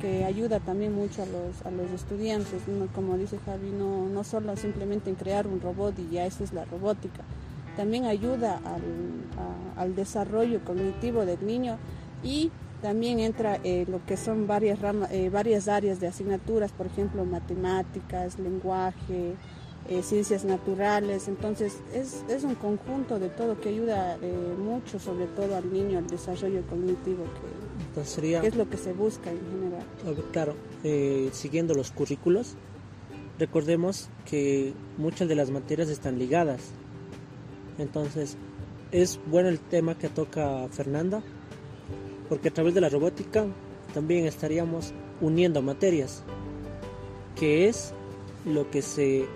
que 0.00 0.24
ayuda 0.24 0.60
también 0.60 0.94
mucho 0.94 1.22
a 1.22 1.26
los, 1.26 1.66
a 1.66 1.70
los 1.70 1.90
estudiantes, 1.90 2.62
como 2.94 3.18
dice 3.18 3.38
Javi, 3.44 3.70
no, 3.70 4.08
no 4.08 4.22
solo 4.22 4.56
simplemente 4.56 5.10
en 5.10 5.16
crear 5.16 5.46
un 5.46 5.60
robot 5.60 5.98
y 5.98 6.14
ya 6.14 6.24
esa 6.24 6.44
es 6.44 6.52
la 6.52 6.64
robótica, 6.64 7.22
también 7.76 8.04
ayuda 8.04 8.60
al, 9.76 9.94
desarrollo 9.96 10.64
cognitivo 10.64 11.26
del 11.26 11.44
niño 11.44 11.78
y 12.22 12.50
también 12.80 13.18
entra 13.18 13.58
eh, 13.64 13.86
lo 13.88 14.04
que 14.06 14.16
son 14.16 14.46
varias, 14.46 14.78
varias 15.32 15.68
áreas 15.68 16.00
de 16.00 16.06
asignaturas, 16.06 16.70
por 16.70 16.86
ejemplo, 16.86 17.24
matemáticas, 17.24 18.38
lenguaje, 18.38 19.34
eh, 19.88 20.02
ciencias 20.02 20.44
naturales, 20.44 21.26
entonces 21.26 21.78
es, 21.92 22.22
es, 22.28 22.44
un 22.44 22.54
conjunto 22.54 23.18
de 23.18 23.28
todo 23.28 23.60
que 23.60 23.70
ayuda 23.70 24.16
eh, 24.22 24.54
mucho, 24.56 25.00
sobre 25.00 25.26
todo 25.26 25.56
al 25.56 25.72
niño, 25.72 25.98
al 25.98 26.06
desarrollo 26.06 26.62
cognitivo, 26.68 27.24
que, 27.94 28.46
es 28.46 28.54
lo 28.54 28.68
que 28.68 28.76
se 28.76 28.92
busca 28.92 29.30
en 29.30 29.40
general. 29.40 30.24
Claro, 30.32 30.54
eh, 30.84 31.30
siguiendo 31.32 31.74
los 31.74 31.90
currículos, 31.90 32.56
recordemos 33.38 34.10
que 34.26 34.74
muchas 34.96 35.28
de 35.28 35.34
las 35.34 35.50
materias 35.50 35.88
están 35.88 36.18
ligadas, 36.18 36.70
entonces 37.78 38.36
es 38.92 39.18
bueno 39.26 39.48
el 39.48 39.58
tema 39.58 39.98
que 39.98 40.08
toca 40.08 40.68
Fernanda, 40.70 41.22
porque 42.28 42.48
a 42.48 42.52
través 42.52 42.74
de 42.74 42.80
la 42.80 42.90
robótica 42.90 43.46
también 43.92 44.26
estaríamos 44.26 44.92
uniendo 45.20 45.62
materias, 45.62 46.22
que 47.34 47.66
es 47.66 47.92
lo 48.44 48.70
que 48.70 48.82
se 48.82 49.26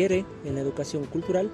en 0.00 0.54
la 0.54 0.60
educación 0.60 1.04
cultural, 1.04 1.50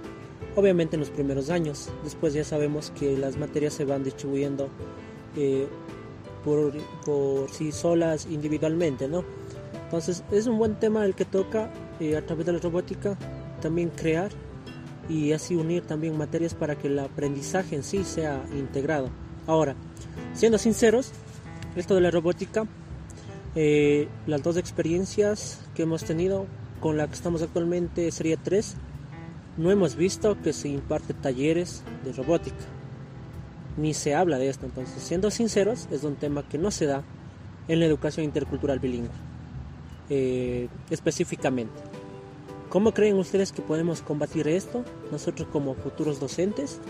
obviamente 0.55 0.97
en 0.97 1.01
los 1.01 1.11
primeros 1.11 1.51
años. 1.51 1.89
Después 2.05 2.35
ya 2.35 2.45
sabemos 2.45 2.93
que 2.99 3.17
las 3.17 3.37
materias 3.37 3.75
se 3.75 3.85
van 3.85 4.05
distribuyendo 4.05 4.69
eh, 5.37 5.67
por, 6.45 6.73
por, 7.05 7.51
sí 7.51 7.73
solas 7.73 8.27
individualmente, 8.27 9.09
¿no? 9.09 9.25
Entonces 9.85 10.23
es 10.31 10.47
un 10.47 10.59
buen 10.59 10.79
tema 10.79 11.05
el 11.05 11.15
que 11.15 11.25
toca 11.25 11.73
eh, 11.99 12.17
a 12.17 12.25
través 12.25 12.47
de 12.47 12.53
la 12.53 12.59
robótica 12.59 13.17
también 13.61 13.91
crear 13.91 14.31
y 15.09 15.33
así 15.33 15.57
unir 15.57 15.83
también 15.83 16.17
materias 16.17 16.55
para 16.55 16.77
que 16.77 16.87
el 16.87 16.99
aprendizaje 16.99 17.75
en 17.75 17.83
sí 17.83 18.05
sea 18.05 18.45
integrado. 18.57 19.11
Ahora, 19.47 19.75
siendo 20.35 20.59
sinceros, 20.59 21.11
esto 21.75 21.95
de 21.97 22.03
la 22.03 22.11
robótica, 22.11 22.67
eh, 23.57 24.07
las 24.27 24.43
dos 24.43 24.57
experiencias 24.59 25.61
que 25.75 25.83
hemos 25.83 26.05
tenido 26.05 26.47
con 26.81 26.97
la 26.97 27.07
que 27.07 27.15
estamos 27.15 27.43
actualmente 27.43 28.11
sería 28.11 28.37
3, 28.37 28.77
no 29.57 29.71
hemos 29.71 29.97
visto 29.97 30.41
que 30.41 30.53
se 30.53 30.69
imparte 30.69 31.15
talleres 31.15 31.83
de 32.05 32.13
robótica, 32.13 32.57
ni 33.77 33.95
se 33.95 34.15
habla 34.15 34.39
de 34.39 34.49
esto. 34.49 34.67
Entonces, 34.67 35.03
siendo 35.03 35.31
sinceros, 35.31 35.89
es 35.91 36.05
un 36.05 36.17
tema 36.17 36.49
que 36.49 36.59
no 36.59 36.71
se 36.71 36.87
da 36.87 37.03
en 37.67 37.81
la 37.81 37.87
educación 37.87 38.25
intercultural 38.25 38.79
bilingüe, 38.79 39.11
eh, 40.11 40.69
específicamente. 40.91 41.75
¿Cómo 42.69 42.93
creen 42.93 43.17
ustedes 43.17 43.51
que 43.51 43.63
podemos 43.63 44.03
combatir 44.03 44.47
esto 44.47 44.85
nosotros 45.11 45.49
como 45.51 45.75
futuros 45.75 46.21
docentes? 46.21 46.81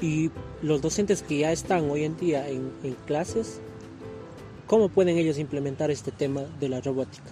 Y 0.00 0.30
los 0.60 0.82
docentes 0.82 1.22
que 1.22 1.38
ya 1.38 1.52
están 1.52 1.88
hoy 1.88 2.04
en 2.04 2.16
día 2.16 2.48
en 2.48 2.72
clases, 3.06 3.60
¿cómo 4.66 4.88
pueden 4.88 5.16
ellos 5.16 5.38
implementar 5.38 5.90
este 5.90 6.10
tema 6.10 6.42
de 6.60 6.68
la 6.68 6.80
robótica? 6.80 7.30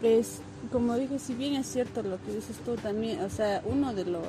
Pues, 0.00 0.40
como 0.72 0.94
dije, 0.96 1.18
si 1.18 1.34
bien 1.34 1.54
es 1.54 1.66
cierto 1.66 2.02
lo 2.02 2.20
que 2.22 2.34
dices 2.34 2.56
tú 2.64 2.76
también, 2.76 3.20
o 3.20 3.30
sea, 3.30 3.62
uno 3.64 3.94
de 3.94 4.04
los, 4.04 4.26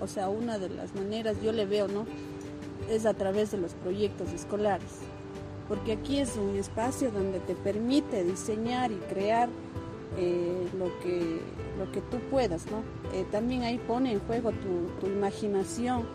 o 0.00 0.06
sea, 0.06 0.28
una 0.28 0.58
de 0.58 0.68
las 0.68 0.94
maneras, 0.94 1.36
yo 1.42 1.52
le 1.52 1.64
veo, 1.64 1.88
¿no? 1.88 2.06
Es 2.90 3.06
a 3.06 3.14
través 3.14 3.50
de 3.50 3.58
los 3.58 3.72
proyectos 3.72 4.30
escolares. 4.32 5.00
Porque 5.68 5.92
aquí 5.92 6.18
es 6.18 6.36
un 6.36 6.56
espacio 6.56 7.10
donde 7.10 7.40
te 7.40 7.54
permite 7.54 8.24
diseñar 8.24 8.90
y 8.90 8.96
crear 8.96 9.48
eh, 10.16 10.66
lo, 10.78 10.86
que, 11.00 11.40
lo 11.78 11.90
que 11.92 12.00
tú 12.00 12.18
puedas, 12.30 12.66
¿no? 12.70 12.82
Eh, 13.12 13.24
también 13.30 13.62
ahí 13.62 13.78
pone 13.78 14.12
en 14.12 14.20
juego 14.20 14.52
tu, 15.00 15.06
imaginación 15.06 16.06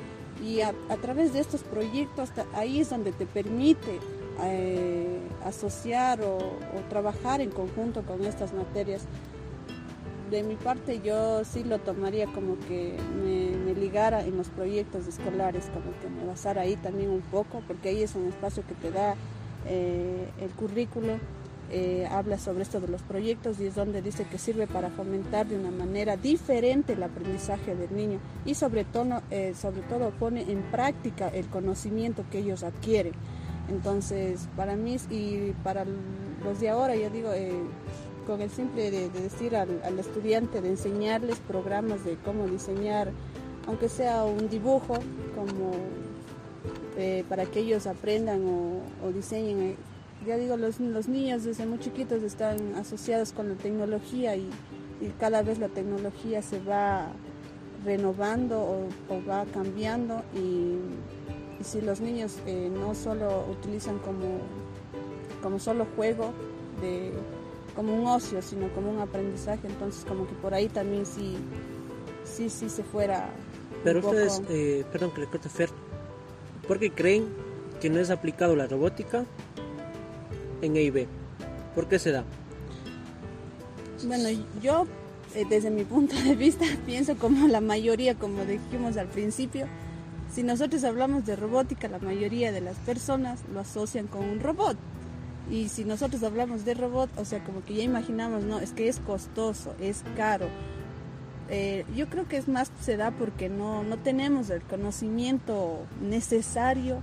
y 0.44 0.62
a, 0.62 0.74
a, 0.90 0.98
través 0.98 1.34
de 1.34 1.40
estos 1.40 1.62
proyectos 1.62 2.30
ahí 2.54 2.80
es 2.80 2.90
donde 2.90 3.12
te 3.12 3.26
permite 3.26 4.00
eh, 4.42 5.20
asociar 5.46 6.22
o, 6.22 6.40
trabajar 6.90 7.42
en 7.42 7.52
conjunto 7.52 8.04
con 8.04 8.26
estas 8.26 8.54
materias. 8.54 9.04
De 10.30 10.44
mi 10.44 10.56
parte 10.56 11.02
yo 11.04 11.44
sí 11.46 11.64
lo 11.64 11.80
tomaría 11.80 12.26
como 12.28 12.58
que 12.68 12.98
me, 13.24 13.74
ligara 13.76 14.24
en 14.24 14.38
los 14.38 14.50
proyectos 14.50 15.08
escolares, 15.08 15.66
como 15.66 15.92
que 16.00 16.10
me 16.10 16.26
basara 16.26 16.62
ahí 16.62 16.76
también 16.78 17.10
un 17.10 17.22
poco, 17.22 17.62
porque 17.68 17.90
ahí 17.90 18.04
es 18.04 18.16
un 18.16 18.28
espacio 18.28 18.64
que 18.68 18.76
te 18.76 18.92
da 18.92 19.16
eh, 19.68 20.28
el 20.42 20.50
currículo, 20.52 21.18
eh, 21.72 22.08
habla 22.10 22.38
sobre 22.38 22.64
esto 22.64 22.80
de 22.80 22.88
los 22.88 23.02
proyectos 23.02 23.60
y 23.60 23.66
es 23.66 23.76
donde 23.76 24.02
dice 24.02 24.26
que 24.26 24.38
sirve 24.38 24.68
para 24.68 24.90
fomentar 24.90 25.48
de 25.48 25.58
una 25.58 25.72
manera 25.72 26.18
diferente 26.18 26.94
el 26.94 27.04
aprendizaje 27.04 27.76
del 27.76 27.96
niño 27.96 28.20
y 28.46 28.56
sobre 28.56 28.86
todo, 28.86 29.22
sobre 29.56 29.82
todo 29.82 30.12
pone 30.12 30.52
en 30.52 30.62
práctica 30.64 31.30
el 31.30 31.48
conocimiento 31.48 32.24
que 32.32 32.40
ellos 32.40 32.64
adquieren. 32.64 33.14
Entonces, 33.70 34.48
para 34.56 34.76
mí 34.76 34.98
y 35.10 35.54
para 35.64 35.86
los 36.44 36.60
de 36.60 36.70
ahora, 36.70 36.96
yo 36.96 37.10
digo, 37.10 37.32
eh, 37.34 37.54
con 38.28 38.42
el 38.42 38.50
simple 38.50 38.92
de, 38.92 39.10
decir 39.10 39.56
al, 39.56 40.00
estudiante, 40.00 40.62
de 40.62 40.70
enseñarles 40.70 41.40
programas 41.40 42.04
de 42.04 42.18
cómo 42.18 42.48
diseñar, 42.48 43.12
aunque 43.68 43.90
sea 43.90 44.26
un 44.26 44.50
dibujo, 44.50 44.96
como 45.36 45.72
eh, 46.98 47.24
para 47.30 47.46
que 47.46 47.62
ellos 47.62 47.88
aprendan 47.88 48.44
o, 48.46 49.12
diseñen. 49.12 49.62
Eh, 49.62 49.76
ya 50.28 50.38
digo, 50.38 50.56
los, 50.58 50.80
niños 50.80 51.44
desde 51.44 51.66
muy 51.66 51.80
chiquitos 51.80 52.24
están 52.24 52.76
asociados 52.76 53.34
con 53.34 53.50
la 53.50 53.56
tecnología 53.56 54.36
y, 54.36 54.50
cada 55.20 55.42
vez 55.42 55.60
la 55.60 55.68
tecnología 55.68 56.42
se 56.42 56.62
va 56.62 57.08
renovando 57.84 58.62
o 58.62 59.30
va 59.30 59.44
cambiando 59.52 60.24
y 60.34 60.78
si 61.62 61.82
los 61.82 62.00
niños 62.00 62.38
eh, 62.46 62.70
no 62.72 62.96
solo 62.96 63.46
utilizan 63.50 64.00
como, 64.00 64.40
como 65.42 65.60
solo 65.60 65.86
juego, 65.96 66.32
de, 66.82 67.12
como 67.76 67.96
un 67.96 68.08
ocio, 68.08 68.42
sino 68.42 68.68
como 68.70 68.92
un 68.92 69.00
aprendizaje, 69.00 69.68
entonces 69.68 70.06
como 70.06 70.28
que 70.28 70.34
por 70.36 70.54
ahí 70.54 70.68
también 70.68 71.06
sí, 71.06 71.38
sí, 72.24 72.50
sí 72.50 72.70
se 72.70 72.84
fuera. 72.84 73.30
Pero 73.84 74.00
ustedes, 74.00 74.42
eh, 74.50 74.86
perdón 74.92 75.12
que 75.12 75.22
le 75.22 75.28
corte 75.28 75.50
Fer, 75.50 75.70
¿por 76.68 76.80
qué 76.80 76.92
creen 76.92 77.28
que 77.82 77.90
no 77.90 78.00
es 78.00 78.10
aplicado 78.10 78.56
la 78.56 78.68
robótica 78.68 79.26
en 80.62 80.76
EIB? 80.76 81.08
¿Por 81.76 81.88
qué 81.88 82.00
se 82.00 82.12
da? 82.12 82.24
Bueno, 84.06 84.30
yo 84.62 84.86
eh, 85.36 85.46
desde 85.50 85.72
mi 85.72 85.84
punto 85.84 86.16
de 86.16 86.36
vista, 86.36 86.66
pienso 86.86 87.16
como 87.16 87.48
la 87.48 87.62
mayoría, 87.62 88.16
como 88.16 88.46
dijimos 88.46 88.98
al 88.98 89.08
principio, 89.08 89.68
si 90.34 90.42
nosotros 90.42 90.84
hablamos 90.84 91.26
de 91.26 91.36
robótica, 91.36 91.88
la 91.88 92.00
mayoría 92.00 92.52
de 92.52 92.62
las 92.62 92.76
personas 92.78 93.40
lo 93.54 93.60
asocian 93.60 94.08
con 94.08 94.24
un 94.24 94.40
robot. 94.40 94.78
Y 95.52 95.70
si 95.70 95.86
nosotros 95.86 96.24
hablamos 96.24 96.66
de 96.66 96.74
robot, 96.74 97.10
o 97.18 97.26
sea, 97.26 97.44
como 97.44 97.64
que 97.64 97.76
ya 97.76 97.84
imaginamos, 97.84 98.44
no, 98.44 98.60
es 98.60 98.72
que 98.72 98.88
es 98.88 99.00
costoso, 99.00 99.76
es 99.80 100.04
caro. 100.16 100.48
Eh, 101.50 101.86
yo 101.96 102.10
creo 102.10 102.28
que 102.28 102.38
es 102.38 102.48
más 102.48 102.72
se 102.82 102.98
da 102.98 103.12
porque 103.12 103.50
no, 103.50 103.84
no 103.84 103.98
tenemos 103.98 104.50
el 104.50 104.62
conocimiento 104.64 105.86
necesario 106.02 107.00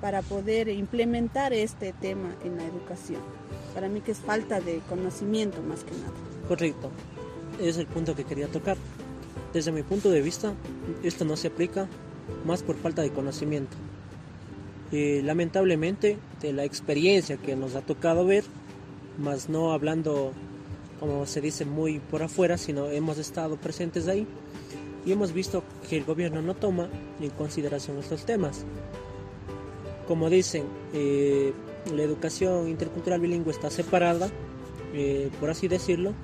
para 0.00 0.22
poder 0.22 0.68
implementar 0.68 1.52
este 1.52 1.92
tema 1.92 2.30
en 2.44 2.56
la 2.56 2.64
educación. 2.64 3.20
Para 3.74 3.88
mí 3.88 4.00
que 4.00 4.12
es 4.12 4.18
falta 4.18 4.60
de 4.60 4.80
conocimiento 4.88 5.60
más 5.62 5.84
que 5.84 5.90
nada. 5.92 6.12
Correcto, 6.48 6.90
es 7.60 7.76
el 7.76 7.86
punto 7.86 8.16
que 8.16 8.24
quería 8.24 8.48
tocar. 8.48 8.78
Desde 9.52 9.72
mi 9.72 9.82
punto 9.82 10.10
de 10.10 10.22
vista, 10.22 10.54
esto 11.02 11.24
no 11.24 11.36
se 11.36 11.48
aplica 11.48 11.86
más 12.44 12.62
por 12.62 12.76
falta 12.76 13.02
de 13.02 13.10
conocimiento. 13.10 13.76
Eh, 14.92 15.22
lamentablemente, 15.24 16.18
de 16.40 16.52
la 16.52 16.64
experiencia 16.64 17.36
que 17.36 17.54
nos 17.54 17.76
ha 17.76 17.82
tocado 17.82 18.24
ver, 18.24 18.44
más 19.18 19.48
no 19.48 19.72
hablando, 19.72 20.32
como 20.98 21.26
se 21.26 21.40
dice, 21.40 21.64
muy 21.64 22.00
por 22.00 22.22
afuera, 22.22 22.58
sino 22.58 22.90
hemos 22.90 23.18
estado 23.18 23.56
presentes 23.56 24.08
ahí 24.08 24.26
y 25.06 25.12
hemos 25.12 25.32
visto 25.32 25.62
que 25.88 25.96
el 25.96 26.04
gobierno 26.04 26.42
no 26.42 26.54
toma 26.54 26.88
en 27.20 27.30
consideración 27.30 27.98
estos 27.98 28.26
temas. 28.26 28.64
Como 30.08 30.28
dicen, 30.28 30.64
eh, 30.92 31.52
la 31.94 32.02
educación 32.02 32.68
intercultural 32.68 33.20
bilingüe 33.20 33.52
está 33.52 33.70
separada, 33.70 34.28
eh, 34.92 35.30
por 35.38 35.50
así 35.50 35.68
decirlo, 35.68 36.14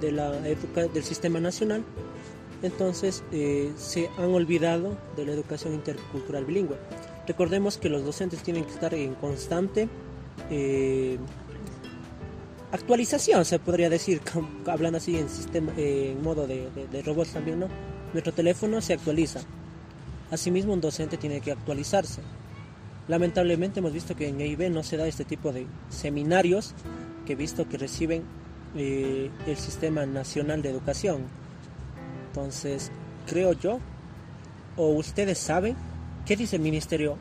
de 0.00 0.12
la 0.12 0.30
del 0.32 1.04
sistema 1.04 1.40
nacional 1.40 1.84
entonces 2.64 3.22
eh, 3.30 3.72
se 3.76 4.08
han 4.16 4.32
olvidado 4.32 4.96
de 5.16 5.26
la 5.26 5.32
educación 5.32 5.74
intercultural 5.74 6.46
bilingüe. 6.46 6.78
Recordemos 7.28 7.76
que 7.76 7.90
los 7.90 8.04
docentes 8.04 8.42
tienen 8.42 8.64
que 8.64 8.70
estar 8.70 8.94
en 8.94 9.14
constante 9.16 9.86
eh, 10.50 11.18
actualización, 12.72 13.44
se 13.44 13.58
podría 13.58 13.90
decir, 13.90 14.22
hablando 14.66 14.96
así 14.96 15.18
en, 15.18 15.28
en 15.76 16.22
modo 16.22 16.46
de, 16.46 17.02
robots 17.04 17.34
también, 17.34 17.60
¿no? 17.60 17.68
Nuestro 18.14 18.32
teléfono 18.32 18.80
se 18.80 18.94
actualiza. 18.94 19.40
Asimismo, 20.30 20.72
un 20.72 20.80
docente 20.80 21.18
tiene 21.18 21.42
que 21.42 21.52
actualizarse. 21.52 22.22
Lamentablemente 23.08 23.80
hemos 23.80 23.92
visto 23.92 24.16
que 24.16 24.28
en 24.28 24.40
EIB 24.40 24.70
no 24.70 24.82
se 24.82 24.96
da 24.96 25.06
este 25.06 25.26
tipo 25.26 25.52
de 25.52 25.66
seminarios 25.90 26.74
que 27.26 27.34
he 27.34 27.36
visto 27.36 27.68
que 27.68 27.76
reciben 27.76 28.22
eh, 28.74 29.30
el 29.46 29.56
Sistema 29.58 30.06
Nacional 30.06 30.62
de 30.62 30.70
Educación 30.70 31.43
entonces, 32.34 32.90
creo 33.28 33.52
yo, 33.52 33.78
o 34.76 34.88
ustedes 34.88 35.38
saben, 35.38 35.76
¿qué 36.26 36.34
dice 36.34 36.56
el 36.56 36.62
ministerio 36.62 37.16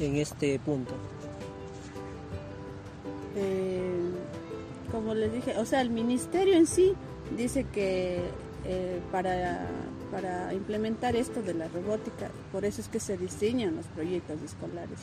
en 0.00 0.16
este 0.16 0.58
punto? 0.58 0.94
Eh, 3.36 3.90
como 4.90 5.14
les 5.14 5.34
dije, 5.34 5.58
o 5.58 5.66
sea, 5.66 5.82
el 5.82 5.90
ministerio 5.90 6.54
en 6.54 6.66
sí 6.66 6.94
dice 7.36 7.64
que 7.74 8.20
eh, 8.64 9.00
para, 9.12 9.68
para 10.10 10.54
implementar 10.54 11.14
esto 11.14 11.42
de 11.42 11.52
la 11.52 11.68
robótica, 11.68 12.30
por 12.50 12.64
eso 12.64 12.80
es 12.80 12.88
que 12.88 13.00
se 13.00 13.18
diseñan 13.18 13.76
los 13.76 13.84
proyectos 13.88 14.40
escolares 14.40 14.98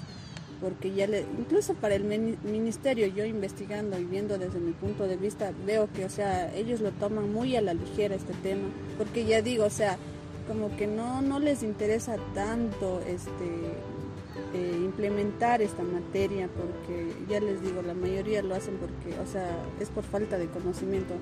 porque 0.61 0.93
ya 0.93 1.07
le, 1.07 1.25
incluso 1.37 1.73
para 1.73 1.95
el 1.95 2.03
ministerio, 2.03 3.07
yo 3.07 3.25
investigando 3.25 3.99
y 3.99 4.05
viendo 4.05 4.37
desde 4.37 4.59
mi 4.59 4.71
punto 4.71 5.07
de 5.07 5.17
vista, 5.17 5.51
veo 5.65 5.89
que, 5.91 6.05
o 6.05 6.09
sea, 6.09 6.53
ellos 6.55 6.79
lo 6.81 6.91
toman 6.91 7.33
muy 7.33 7.55
a 7.55 7.61
la 7.61 7.73
ligera 7.73 8.15
este 8.15 8.33
tema, 8.43 8.69
porque 8.97 9.25
ya 9.25 9.41
digo, 9.41 9.65
o 9.65 9.69
sea, 9.69 9.97
como 10.47 10.75
que 10.77 10.87
no, 10.87 11.21
no 11.21 11.39
les 11.39 11.63
interesa 11.63 12.17
tanto 12.33 13.01
este 13.07 13.71
eh, 14.53 14.77
implementar 14.83 15.61
esta 15.61 15.81
materia, 15.81 16.49
porque 16.49 17.13
ya 17.29 17.39
les 17.39 17.61
digo, 17.61 17.81
la 17.81 17.93
mayoría 17.93 18.41
lo 18.41 18.53
hacen 18.53 18.77
porque, 18.77 19.17
o 19.19 19.25
sea, 19.25 19.49
es 19.79 19.89
por 19.89 20.03
falta 20.03 20.37
de 20.37 20.47
conocimiento. 20.47 21.13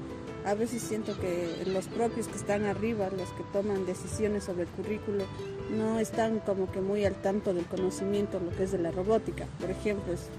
A 0.46 0.54
veces 0.54 0.82
siento 0.82 1.16
que 1.20 1.64
los 1.68 1.88
propios 1.88 2.28
que 2.28 2.38
están 2.38 2.66
arriba, 2.66 3.10
los 3.10 3.30
que 3.30 3.44
toman 3.54 3.86
decisiones 3.86 4.46
sobre 4.46 4.64
el 4.64 4.70
currículo, 4.70 5.26
no 5.70 6.00
están 6.00 6.40
como 6.40 6.72
que 6.72 6.82
muy 6.82 7.06
al 7.06 7.16
tanto 7.16 7.54
del 7.54 7.66
conocimiento, 7.66 8.40
lo 8.40 8.52
que 8.56 8.64
es 8.64 8.72
de 8.72 8.80
la 8.80 8.92
robótica. 8.92 9.46
Por 9.60 9.70
ejemplo, 9.70 10.14
es, 10.14 10.30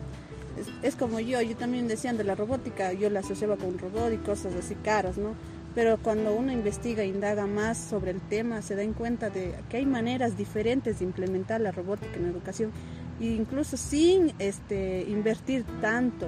es, 0.82 0.96
como 0.96 1.20
yo, 1.20 1.40
yo 1.42 1.56
también 1.56 1.88
decían 1.88 2.16
de 2.16 2.24
la 2.24 2.34
robótica, 2.34 2.92
yo 2.92 3.10
la 3.10 3.20
asociaba 3.20 3.56
con 3.56 3.78
robot 3.78 4.12
y 4.12 4.16
cosas 4.18 4.54
así 4.54 4.74
caras, 4.74 5.16
¿no? 5.18 5.34
Pero 5.74 5.98
cuando 6.02 6.34
uno 6.34 6.52
investiga 6.52 7.04
e 7.04 7.06
indaga 7.06 7.46
más 7.46 7.78
sobre 7.78 8.10
el 8.10 8.20
tema, 8.20 8.60
se 8.60 8.74
da 8.74 8.82
en 8.82 8.92
cuenta 8.92 9.30
de 9.30 9.54
que 9.68 9.76
hay 9.76 9.86
maneras 9.86 10.36
diferentes 10.36 10.98
de 10.98 11.04
implementar 11.04 11.60
la 11.60 11.70
robótica 11.70 12.16
en 12.16 12.24
la 12.24 12.30
educación, 12.30 12.72
e 13.20 13.26
incluso 13.26 13.76
sin 13.76 14.32
este, 14.40 15.06
invertir 15.08 15.64
tanto 15.80 16.26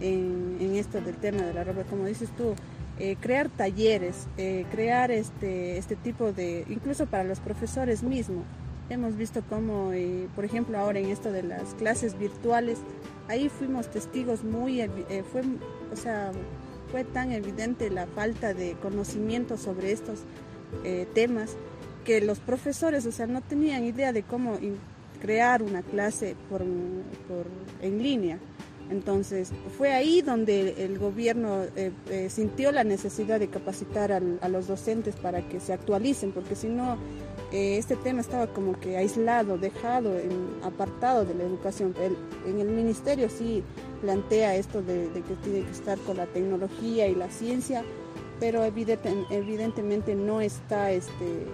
en, 0.00 0.56
en 0.60 0.76
esto 0.76 1.00
del 1.00 1.16
tema 1.16 1.42
de 1.42 1.52
la 1.52 1.64
robótica, 1.64 1.90
como 1.90 2.06
dices 2.06 2.30
tú, 2.36 2.54
eh, 3.02 3.16
crear 3.18 3.48
talleres, 3.48 4.26
eh, 4.36 4.66
crear 4.70 5.10
este, 5.10 5.78
este 5.78 5.96
tipo 5.96 6.32
de, 6.32 6.66
incluso 6.68 7.06
para 7.06 7.24
los 7.24 7.40
profesores 7.40 8.02
mismos. 8.02 8.44
Hemos 8.90 9.16
visto 9.16 9.42
cómo, 9.48 9.90
eh, 9.94 10.28
por 10.36 10.44
ejemplo, 10.44 10.78
ahora 10.78 10.98
en 10.98 11.06
esto 11.06 11.32
de 11.32 11.42
las 11.42 11.72
clases 11.76 12.18
virtuales, 12.18 12.76
ahí 13.26 13.48
fuimos 13.48 13.90
testigos 13.90 14.44
muy, 14.44 14.82
fue, 15.32 15.40
o 15.90 15.96
sea, 15.96 16.32
fue 16.90 17.04
tan 17.04 17.32
evidente 17.32 17.88
la 17.88 18.06
falta 18.06 18.52
de 18.52 18.74
conocimiento 18.82 19.56
sobre 19.56 19.92
estos 19.92 20.24
temas 21.14 21.56
que 22.04 22.20
los 22.20 22.38
profesores, 22.38 23.06
o 23.06 23.12
sea, 23.12 23.26
no 23.26 23.40
tenían 23.40 23.84
idea 23.84 24.12
de 24.12 24.24
cómo 24.24 24.58
crear 25.22 25.62
una 25.62 25.80
clase 25.82 26.36
por, 26.50 26.60
por 27.28 27.46
en 27.80 28.02
línea. 28.02 28.38
Entonces, 28.90 29.52
fue 29.78 29.92
ahí 29.92 30.20
donde 30.20 30.84
el 30.84 30.98
gobierno 30.98 31.62
eh, 31.76 31.92
eh, 32.10 32.28
sintió 32.28 32.72
la 32.72 32.82
necesidad 32.82 33.38
de 33.38 33.48
capacitar 33.48 34.10
a 34.12 34.48
los 34.48 34.66
docentes 34.66 35.14
para 35.14 35.48
que 35.48 35.60
se 35.60 35.72
actualicen, 35.72 36.32
porque 36.32 36.56
si 36.56 36.68
no, 36.68 36.98
eh, 37.52 37.76
este 37.78 37.94
tema 37.94 38.20
estaba 38.20 38.48
como 38.48 38.78
que 38.80 38.96
aislado, 38.96 39.58
dejado, 39.58 40.12
apartado 40.64 41.24
de 41.24 41.34
la 41.34 41.44
educación. 41.44 41.94
en 42.46 42.58
el 42.58 42.68
ministerio 42.68 43.28
sí 43.28 43.62
plantea 44.00 44.56
esto 44.56 44.82
de, 44.82 45.08
que 45.12 45.34
tiene 45.44 45.64
que 45.64 45.70
estar 45.70 45.96
con 46.00 46.16
la 46.16 46.26
tecnología 46.26 47.06
y 47.06 47.14
la 47.14 47.30
ciencia, 47.30 47.84
pero 48.40 48.64
evidentemente 48.64 50.16
no 50.16 50.40
está 50.40 50.90
este, 50.90 51.46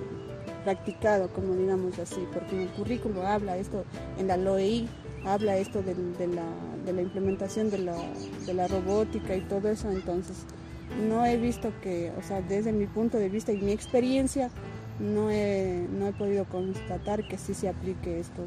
practicado, 0.65 1.29
como 1.35 1.55
digamos 1.55 1.99
así, 1.99 2.27
porque 2.33 2.55
en 2.55 2.63
el 2.63 2.69
currículo 2.69 3.27
habla 3.27 3.59
esto, 3.59 3.85
en 4.19 4.29
la 4.29 4.39
LOEI 4.39 4.89
habla 5.27 5.57
esto 5.57 5.83
de, 5.83 5.95
la, 6.29 6.45
de 6.85 6.93
la, 6.93 7.03
implementación 7.03 7.71
de 7.71 7.79
la, 7.79 7.97
de 8.47 8.55
la 8.55 8.69
robótica 8.69 9.35
y 9.35 9.41
todo 9.43 9.69
eso, 9.69 9.91
entonces 9.91 10.47
no 11.09 11.27
he 11.27 11.37
visto 11.37 11.73
que, 11.83 12.13
o 12.17 12.23
sea, 12.23 12.41
desde 12.43 12.73
mi 12.73 12.87
punto 12.87 13.19
de 13.19 13.29
vista 13.29 13.53
y 13.53 13.59
mi 13.59 13.73
experiencia, 13.73 14.51
no 15.01 15.31
he, 15.31 15.87
no 15.91 16.07
he 16.07 16.13
podido 16.13 16.45
constatar 16.47 17.27
que 17.27 17.37
sí 17.37 17.55
se 17.55 17.69
aplique 17.69 18.21
esto 18.21 18.47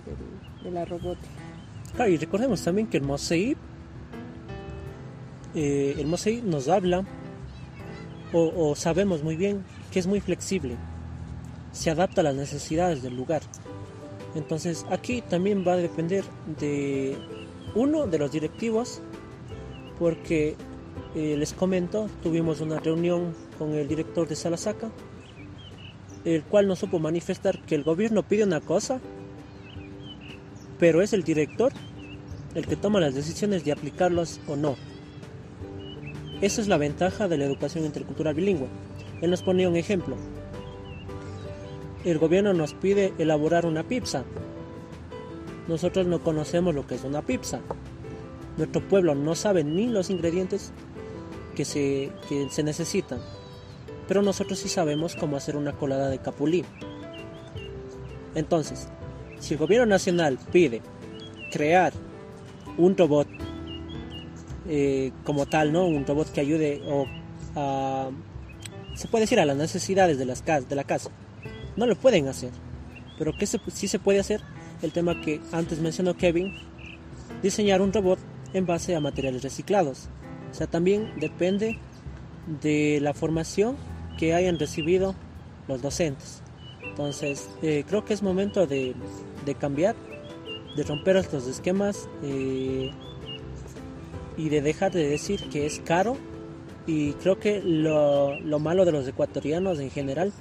de, 0.64 0.72
la 0.72 0.86
robótica. 0.86 2.08
y 2.08 2.18
recordemos 2.18 2.64
también 2.64 2.88
que 2.88 2.98
el 2.98 3.04
MOSEI, 3.04 3.58
eh, 5.56 5.96
el 5.98 6.08
MOSEI 6.08 6.42
nos 6.42 6.70
habla, 6.70 7.06
o, 8.32 8.70
o 8.70 8.76
sabemos 8.76 9.22
muy 9.22 9.36
bien, 9.36 9.64
que 9.92 10.00
es 10.00 10.08
muy 10.08 10.22
flexible, 10.22 10.78
se 11.72 11.90
adapta 11.90 12.22
a 12.22 12.24
las 12.24 12.36
necesidades 12.36 13.04
del 13.04 13.16
lugar. 13.16 13.42
Entonces 14.36 14.86
aquí 14.90 15.22
también 15.22 15.66
va 15.68 15.74
a 15.74 15.78
depender 15.78 16.24
de 16.60 17.18
uno 17.76 18.08
de 18.08 18.20
los 18.20 18.32
directivos, 18.32 19.02
porque 19.98 20.56
eh, 21.16 21.36
les 21.38 21.54
comento, 21.54 22.08
tuvimos 22.22 22.62
una 22.62 22.80
reunión 22.80 23.34
con 23.58 23.74
el 23.74 23.88
director 23.88 24.28
de 24.28 24.36
Salasaca, 24.36 24.90
el 26.26 26.44
cual 26.44 26.68
nos 26.68 26.80
supo 26.80 27.00
manifestar 27.00 27.60
que 27.64 27.76
el 27.76 27.84
gobierno 27.84 28.24
pide 28.24 28.44
una 28.44 28.62
cosa, 28.62 29.00
pero 30.78 31.02
es 31.02 31.14
el 31.14 31.24
director 31.24 31.74
el 32.56 32.66
que 32.66 32.76
toma 32.76 33.00
las 33.00 33.16
decisiones 33.16 33.64
de 33.64 33.72
aplicarlas 33.72 34.40
o 34.48 34.56
no. 34.56 34.76
Esa 36.42 36.62
es 36.62 36.68
la 36.68 36.78
ventaja 36.78 37.28
de 37.28 37.38
la 37.38 37.46
educación 37.46 37.86
intercultural 37.86 38.34
bilingüe. 38.34 38.68
Él 39.22 39.30
nos 39.30 39.44
ponía 39.44 39.68
un 39.68 39.76
ejemplo 39.76 40.16
el 42.04 42.18
gobierno 42.18 42.54
nos 42.54 42.74
pide 42.74 43.14
elaborar 43.18 43.66
una 43.66 43.84
pizza. 43.84 44.24
Nosotros 45.68 46.08
no 46.08 46.20
conocemos 46.20 46.74
lo 46.74 46.88
que 46.88 46.96
es 46.96 47.04
una 47.04 47.22
pizza. 47.22 47.60
Nuestro 48.58 48.88
pueblo 48.88 49.16
no 49.16 49.36
sabe 49.36 49.64
ni 49.64 49.88
los 49.88 50.10
ingredientes 50.10 50.72
que 51.56 51.66
se, 51.66 52.12
se 52.50 52.64
necesitan. 52.64 53.20
Pero 54.08 54.22
nosotros 54.22 54.60
sí 54.60 54.70
sabemos 54.70 55.16
cómo 55.16 55.38
hacer 55.38 55.56
una 55.56 55.74
colada 55.74 56.10
de 56.10 56.20
capulí. 56.20 56.66
Entonces, 58.36 58.88
si 59.40 59.54
el 59.54 59.60
gobierno 59.60 59.86
nacional 59.86 60.40
pide 60.52 60.82
crear 61.52 61.94
un 62.78 62.98
robot 62.98 63.28
eh, 64.68 65.12
como 65.24 65.46
tal, 65.46 65.72
¿no? 65.72 65.86
Un 65.86 66.06
robot 66.06 66.32
que 66.32 66.42
ayude 66.42 66.82
a 67.56 68.10
se 69.00 69.08
puede 69.08 69.24
decir 69.24 69.40
a 69.40 69.46
las 69.46 69.56
necesidades 69.56 70.18
de, 70.18 70.26
las 70.26 70.44
de 70.44 70.76
la 70.76 70.84
casa. 70.84 71.10
No 71.80 71.88
lo 71.88 71.96
pueden 71.96 72.28
hacer. 72.28 72.52
Pero 73.18 73.32
¿qué 73.40 73.48
sí 73.48 73.88
se 73.88 74.00
puede 74.00 74.20
hacer? 74.20 74.42
El 74.82 74.92
tema 74.92 75.22
que 75.22 75.40
antes 75.54 75.80
mencionó 75.80 76.14
Kevin, 76.14 76.54
diseñar 77.42 77.82
un 77.82 77.94
robot 77.94 78.20
en 78.54 78.66
base 78.66 78.98
a 78.98 79.00
materiales 79.00 79.44
reciclados. 79.44 80.10
O 80.52 80.54
sea, 80.54 80.68
también 80.68 81.14
depende 81.22 81.80
de 82.62 83.00
la 83.02 83.14
formación 83.14 83.78
que 84.18 84.34
hayan 84.34 84.60
recibido 84.60 85.16
los 85.70 85.82
docentes. 85.82 86.44
Entonces, 86.84 87.50
eh, 87.62 87.86
creo 87.88 88.04
que 88.04 88.14
es 88.14 88.22
momento 88.22 88.68
de, 88.68 88.94
cambiar, 89.58 89.96
de 90.76 90.84
romper 90.84 91.16
estos 91.16 91.48
esquemas 91.48 92.10
eh, 92.24 92.92
y 94.36 94.50
de 94.50 94.62
dejar 94.62 94.92
de 94.92 95.08
decir 95.08 95.48
que 95.50 95.66
es 95.66 95.80
caro. 95.80 96.18
Y 96.88 97.14
creo 97.14 97.40
que 97.40 97.62
lo, 97.64 98.38
lo 98.42 98.60
malo 98.60 98.84
de 98.84 98.92
los 98.92 99.08
ecuatorianos 99.08 99.80
en 99.80 99.92
general 99.92 100.34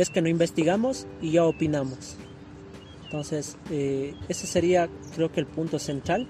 es 0.00 0.10
que 0.10 0.22
no 0.22 0.28
investigamos 0.28 1.06
y 1.20 1.32
ya 1.32 1.44
opinamos. 1.44 2.16
Entonces, 3.04 3.56
eh, 3.70 4.14
ese 4.28 4.46
sería 4.46 4.88
creo 5.14 5.30
que 5.30 5.40
el 5.40 5.46
punto 5.46 5.78
central 5.78 6.26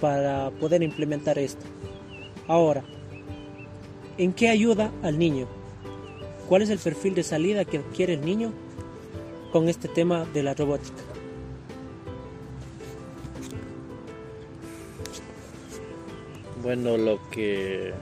para 0.00 0.50
poder 0.50 0.82
implementar 0.82 1.38
esto. 1.38 1.64
Ahora, 2.46 2.84
¿en 4.16 4.32
qué 4.32 4.48
ayuda 4.48 4.92
al 5.02 5.18
niño? 5.18 5.48
¿Cuál 6.48 6.62
es 6.62 6.70
el 6.70 6.78
perfil 6.78 7.14
de 7.14 7.24
salida 7.24 7.64
que 7.64 7.78
adquiere 7.78 8.14
el 8.14 8.24
niño 8.24 8.52
con 9.52 9.68
este 9.68 9.88
tema 9.88 10.24
de 10.32 10.42
la 10.44 10.54
robótica? 10.54 11.02
Bueno, 16.62 16.96
lo 16.96 17.18
que 17.30 17.92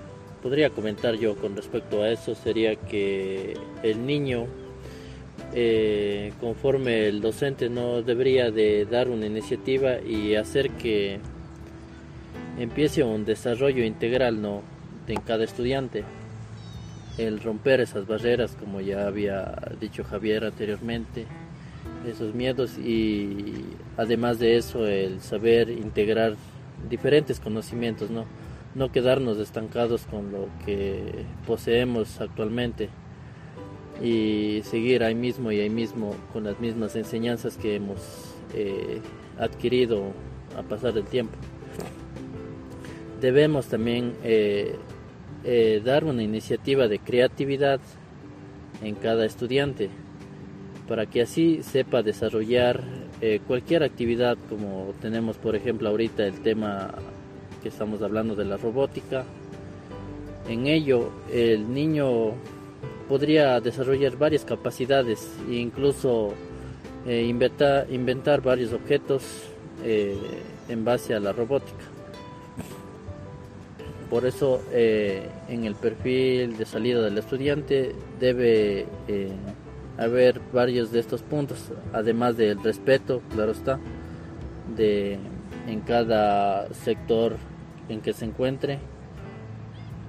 podría 0.42 0.70
comentar 0.70 1.14
yo 1.14 1.34
con 1.36 1.56
respecto 1.56 2.02
a 2.02 2.10
eso 2.10 2.34
sería 2.34 2.76
que 2.76 3.56
el 3.82 4.06
niño 4.06 4.46
eh, 5.59 6.35
conforme 6.38 7.09
el 7.09 7.23
docente 7.23 7.71
no 7.71 8.03
debería 8.03 8.51
de 8.51 8.85
dar 8.85 9.09
una 9.09 9.25
iniciativa 9.25 10.03
y 10.03 10.35
hacer 10.35 10.69
que 10.73 11.19
empiece 12.59 13.03
un 13.03 13.25
desarrollo 13.25 13.83
integral 13.83 14.42
¿no? 14.42 14.61
en 15.09 15.19
cada 15.23 15.45
estudiante. 15.45 16.05
El 17.16 17.40
romper 17.40 17.81
esas 17.81 18.07
barreras 18.07 18.55
como 18.55 18.83
ya 18.83 19.07
había 19.07 19.55
dicho 19.81 20.05
Javier 20.05 20.45
anteriormente 20.45 21.25
esos 22.07 22.35
miedos 22.35 22.77
y 22.77 23.64
además 23.97 24.38
de 24.38 24.59
eso 24.59 24.87
el 24.87 25.23
saber 25.23 25.71
integrar 25.71 26.37
diferentes 26.90 27.40
conocimientos 27.40 28.11
no 28.11 28.27
no 28.75 28.92
quedarnos 28.92 29.38
estancados 29.38 30.03
con 30.03 30.31
lo 30.31 30.49
que 30.66 31.25
poseemos 31.47 32.21
actualmente 32.21 32.90
y 34.02 34.62
seguir 34.64 35.02
ahí 35.02 35.14
mismo 35.14 35.52
y 35.52 35.61
ahí 35.61 35.70
mismo 35.70 36.14
con 36.32 36.44
las 36.44 36.61
mismas 36.61 36.96
enseñanzas 36.96 37.56
que 37.56 37.76
hemos 37.76 38.35
eh, 38.54 39.00
adquirido 39.38 40.12
a 40.56 40.62
pasar 40.62 40.92
del 40.92 41.04
tiempo. 41.04 41.35
Debemos 43.20 43.66
también 43.66 44.14
eh, 44.22 44.76
eh, 45.44 45.80
dar 45.85 46.04
una 46.04 46.22
iniciativa 46.22 46.88
de 46.88 46.98
creatividad 46.98 47.80
en 48.82 48.94
cada 48.94 49.24
estudiante 49.24 49.88
para 50.87 51.06
que 51.06 51.22
así 51.22 51.62
sepa 51.62 52.02
desarrollar 52.02 52.82
cualquier 53.46 53.82
actividad 53.82 54.37
como 54.50 54.92
tenemos 55.00 55.38
por 55.38 55.56
ejemplo 55.56 55.88
ahorita 55.88 56.26
el 56.26 56.40
tema 56.40 56.94
que 57.62 57.70
estamos 57.70 58.02
hablando 58.02 58.37
de 58.37 58.44
la 58.44 58.59
robótica. 58.59 59.24
En 60.48 60.66
ello 60.66 61.11
el 61.32 61.72
niño 61.72 62.35
podría 63.09 63.61
desarrollar 63.61 64.16
varias 64.16 64.45
capacidades 64.45 65.31
e 65.49 65.55
incluso 65.55 66.35
eh, 67.07 67.25
inventar, 67.25 67.87
inventar, 67.90 68.40
varios 68.40 68.73
objetos 68.73 69.23
eh, 69.85 70.16
en 70.69 70.85
base 70.85 71.14
a 71.14 71.21
la 71.21 71.33
robótica. 71.33 71.85
Por 74.11 74.25
eso 74.25 74.62
eh, 74.73 75.29
en 75.49 75.64
el 75.64 75.75
perfil 75.75 76.57
de 76.57 76.64
salida 76.64 77.03
del 77.03 77.19
estudiante 77.19 77.95
debe 78.21 78.87
haber 79.99 80.40
varios 80.53 80.92
de 80.92 81.01
estos 81.01 81.23
puntos, 81.23 81.73
además 81.92 82.37
del 82.37 82.62
respeto, 82.62 83.23
claro 83.33 83.53
está, 83.53 83.81
de, 84.77 85.19
en 85.66 85.81
cada 85.81 86.73
sector 86.75 87.37
en 87.88 88.01
que 88.01 88.12
se 88.12 88.25
encuentre 88.25 88.79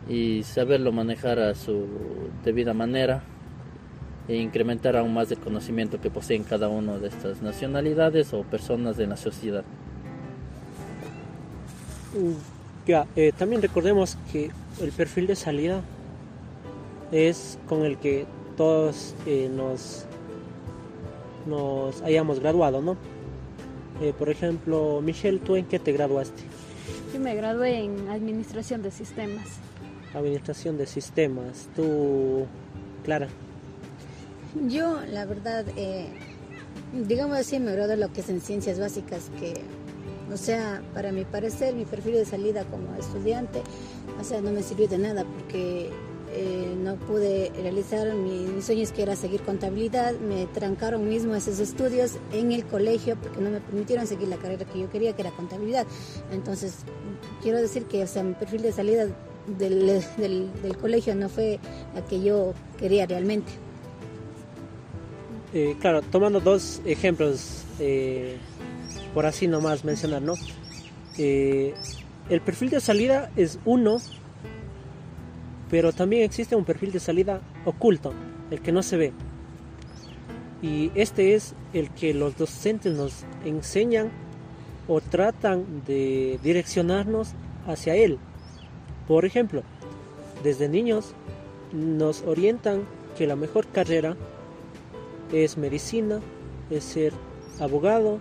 y 0.09 0.43
saberlo 0.43 0.91
manejar 0.91 1.39
a 1.39 1.55
su 1.55 1.85
debida 2.43 2.73
manera 2.73 3.23
e 4.27 4.35
incrementar 4.35 4.95
aún 4.95 5.13
más 5.13 5.31
el 5.31 5.39
conocimiento 5.39 6.01
que 6.01 6.09
poseen 6.09 6.43
cada 6.43 6.69
una 6.69 6.97
de 6.97 7.07
estas 7.07 7.41
nacionalidades 7.41 8.33
o 8.33 8.43
personas 8.43 8.97
de 8.97 9.07
la 9.07 9.17
sociedad. 9.17 9.63
Ya, 12.85 13.05
eh, 13.15 13.31
también 13.37 13.61
recordemos 13.61 14.17
que 14.31 14.51
el 14.81 14.91
perfil 14.91 15.27
de 15.27 15.35
salida 15.35 15.81
es 17.11 17.57
con 17.67 17.83
el 17.83 17.97
que 17.97 18.25
todos 18.55 19.13
eh, 19.25 19.49
nos, 19.53 20.05
nos 21.45 22.01
hayamos 22.01 22.39
graduado, 22.39 22.81
¿no? 22.81 22.97
Eh, 24.01 24.13
por 24.17 24.29
ejemplo, 24.29 25.01
Michelle, 25.01 25.39
¿tú 25.39 25.55
en 25.55 25.65
qué 25.65 25.79
te 25.79 25.91
graduaste? 25.91 26.43
Yo 27.13 27.19
me 27.19 27.35
gradué 27.35 27.79
en 27.83 28.09
Administración 28.09 28.81
de 28.81 28.91
Sistemas. 28.91 29.47
Administración 30.13 30.77
de 30.77 30.85
Sistemas. 30.85 31.67
¿Tú, 31.75 32.45
Clara? 33.03 33.27
Yo, 34.67 35.01
la 35.11 35.25
verdad, 35.25 35.65
eh, 35.75 36.07
digamos 36.93 37.37
así, 37.37 37.59
me 37.59 37.71
gradué 37.73 37.97
lo 37.97 38.11
que 38.11 38.21
es 38.21 38.29
en 38.29 38.41
Ciencias 38.41 38.79
Básicas, 38.79 39.29
que, 39.39 39.53
o 40.33 40.37
sea, 40.37 40.81
para 40.93 41.11
mi 41.11 41.25
parecer, 41.25 41.75
mi 41.75 41.85
perfil 41.85 42.13
de 42.13 42.25
salida 42.25 42.63
como 42.65 42.95
estudiante, 42.95 43.61
o 44.19 44.23
sea, 44.23 44.41
no 44.41 44.51
me 44.51 44.63
sirvió 44.63 44.87
de 44.87 44.97
nada 44.97 45.25
porque 45.25 45.91
eh, 46.33 46.75
no 46.77 46.95
pude 46.95 47.51
realizar 47.61 48.13
mis 48.13 48.65
sueños 48.65 48.91
que 48.91 49.03
era 49.03 49.15
seguir 49.15 49.41
contabilidad, 49.41 50.13
me 50.19 50.45
trancaron 50.47 51.07
mismo 51.07 51.35
esos 51.35 51.59
estudios 51.59 52.13
en 52.33 52.51
el 52.51 52.65
colegio 52.65 53.15
porque 53.15 53.39
no 53.39 53.49
me 53.49 53.59
permitieron 53.59 54.07
seguir 54.07 54.27
la 54.27 54.37
carrera 54.37 54.65
que 54.65 54.79
yo 54.79 54.89
quería, 54.89 55.13
que 55.13 55.21
era 55.21 55.31
contabilidad. 55.31 55.85
Entonces, 56.31 56.73
quiero 57.41 57.59
decir 57.59 57.85
que, 57.85 58.03
o 58.03 58.07
sea, 58.07 58.23
mi 58.23 58.33
perfil 58.33 58.61
de 58.61 58.71
salida 58.71 59.07
del, 59.47 60.03
del, 60.17 60.77
colegio 60.79 61.15
no 61.15 61.29
fue 61.29 61.59
la 61.95 62.03
que 62.05 62.21
yo 62.21 62.53
quería 62.77 63.05
realmente. 63.05 63.51
Eh, 65.53 65.75
claro, 65.79 66.01
tomando 66.01 66.39
dos 66.39 66.81
ejemplos, 66.85 67.63
eh, 67.79 68.37
por 69.13 69.25
así 69.25 69.47
nomás 69.47 69.83
mencionar, 69.83 70.21
¿no? 70.21 70.33
el 71.17 72.41
perfil 72.41 72.69
de 72.69 72.79
salida 72.79 73.31
es 73.35 73.57
uno 73.65 73.99
pero 75.69 75.91
también 75.91 76.23
existe 76.23 76.55
un 76.55 76.65
perfil 76.65 76.91
de 76.91 76.99
salida 76.99 77.41
oculto, 77.65 78.13
el 78.51 78.61
que 78.61 78.71
no 78.71 78.83
se 78.83 78.97
ve. 78.97 79.13
Y 80.61 80.91
este 80.95 81.35
es 81.35 81.53
el 81.73 81.89
que 81.91 82.13
los 82.13 82.37
docentes 82.37 82.93
nos 82.93 83.25
enseñan 83.45 84.09
o 84.87 85.01
tratan 85.01 85.83
de 85.85 86.39
direccionarnos 86.41 87.29
hacia 87.67 87.95
él. 87.95 88.17
Por 89.07 89.25
ejemplo, 89.25 89.63
desde 90.43 90.67
niños 90.67 91.13
nos 91.71 92.21
orientan 92.23 92.83
que 93.17 93.27
la 93.27 93.35
mejor 93.35 93.67
carrera 93.67 94.15
es 95.31 95.57
medicina, 95.57 96.19
es 96.69 96.83
ser 96.83 97.13
abogado, 97.59 98.19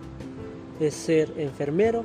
es 0.81 0.95
ser 0.95 1.33
enfermero 1.37 2.05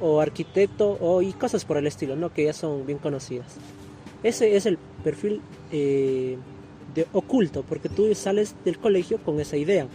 o 0.00 0.20
arquitecto 0.20 0.98
o 1.00 1.22
y 1.22 1.32
cosas 1.32 1.64
por 1.64 1.76
el 1.76 1.86
estilo, 1.86 2.16
¿no? 2.16 2.32
que 2.32 2.44
ya 2.44 2.52
son 2.52 2.86
bien 2.86 2.98
conocidas. 2.98 3.56
Ese 4.22 4.56
es 4.56 4.66
el 4.66 4.78
perfil 5.02 5.42
eh, 5.70 6.38
de 6.94 7.06
oculto, 7.12 7.62
porque 7.68 7.88
tú 7.88 8.14
sales 8.14 8.54
del 8.64 8.78
colegio 8.78 9.18
con 9.18 9.40
esa 9.40 9.56
idea. 9.56 9.86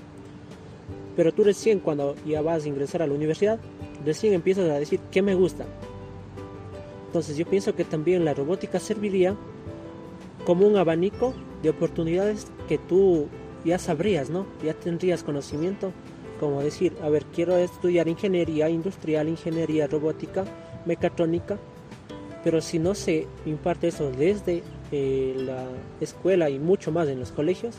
Pero 1.15 1.33
tú 1.33 1.43
recién 1.43 1.79
cuando 1.79 2.15
ya 2.25 2.41
vas 2.41 2.63
a 2.63 2.67
ingresar 2.67 3.01
a 3.01 3.07
la 3.07 3.13
universidad, 3.13 3.59
recién 4.05 4.33
empiezas 4.33 4.69
a 4.69 4.79
decir 4.79 4.99
qué 5.11 5.21
me 5.21 5.35
gusta. 5.35 5.65
Entonces 7.09 7.37
yo 7.37 7.45
pienso 7.47 7.73
que 7.73 7.85
también 7.85 8.23
la 8.23 8.35
robótica 8.35 8.79
serviría 8.79 9.35
como 10.45 10.67
un 10.67 10.77
abanico 10.77 11.33
de 11.63 11.71
oportunidades 11.71 12.45
que 12.67 12.77
tú 12.77 13.25
ya 13.65 13.79
sabrías, 13.79 14.29
¿no? 14.29 14.45
Ya 14.63 14.75
tendrías 14.75 15.23
conocimiento, 15.23 15.91
como 16.39 16.61
decir, 16.61 16.93
a 17.01 17.09
ver, 17.09 17.25
quiero 17.33 17.57
estudiar 17.57 18.07
ingeniería 18.07 18.69
industrial, 18.69 19.27
ingeniería 19.27 19.87
robótica, 19.87 20.45
mecatrónica, 20.85 21.57
pero 22.43 22.61
si 22.61 22.77
no 22.77 22.93
se 22.93 23.25
imparte 23.47 23.87
eso 23.87 24.11
desde 24.11 24.61
eh, 24.91 25.33
la 25.35 25.65
escuela 25.99 26.51
y 26.51 26.59
mucho 26.59 26.91
más 26.91 27.07
en 27.07 27.19
los 27.19 27.31
colegios, 27.31 27.73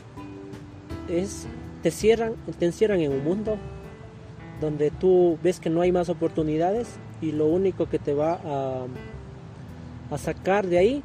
es, 1.07 1.47
te, 1.83 1.89
cierran, 1.89 2.35
te 2.59 2.65
encierran 2.65 2.99
en 2.99 3.13
un 3.13 3.23
mundo 3.23 3.55
donde 4.59 4.91
tú 4.91 5.39
ves 5.41 5.61
que 5.61 5.69
no 5.69 5.79
hay 5.79 5.93
más 5.93 6.09
oportunidades 6.09 6.97
y 7.21 7.31
lo 7.31 7.45
único 7.45 7.87
que 7.87 7.99
te 7.99 8.13
va 8.13 8.39
a, 8.43 10.17
sacar 10.17 10.67
de 10.67 10.77
ahí 10.77 11.03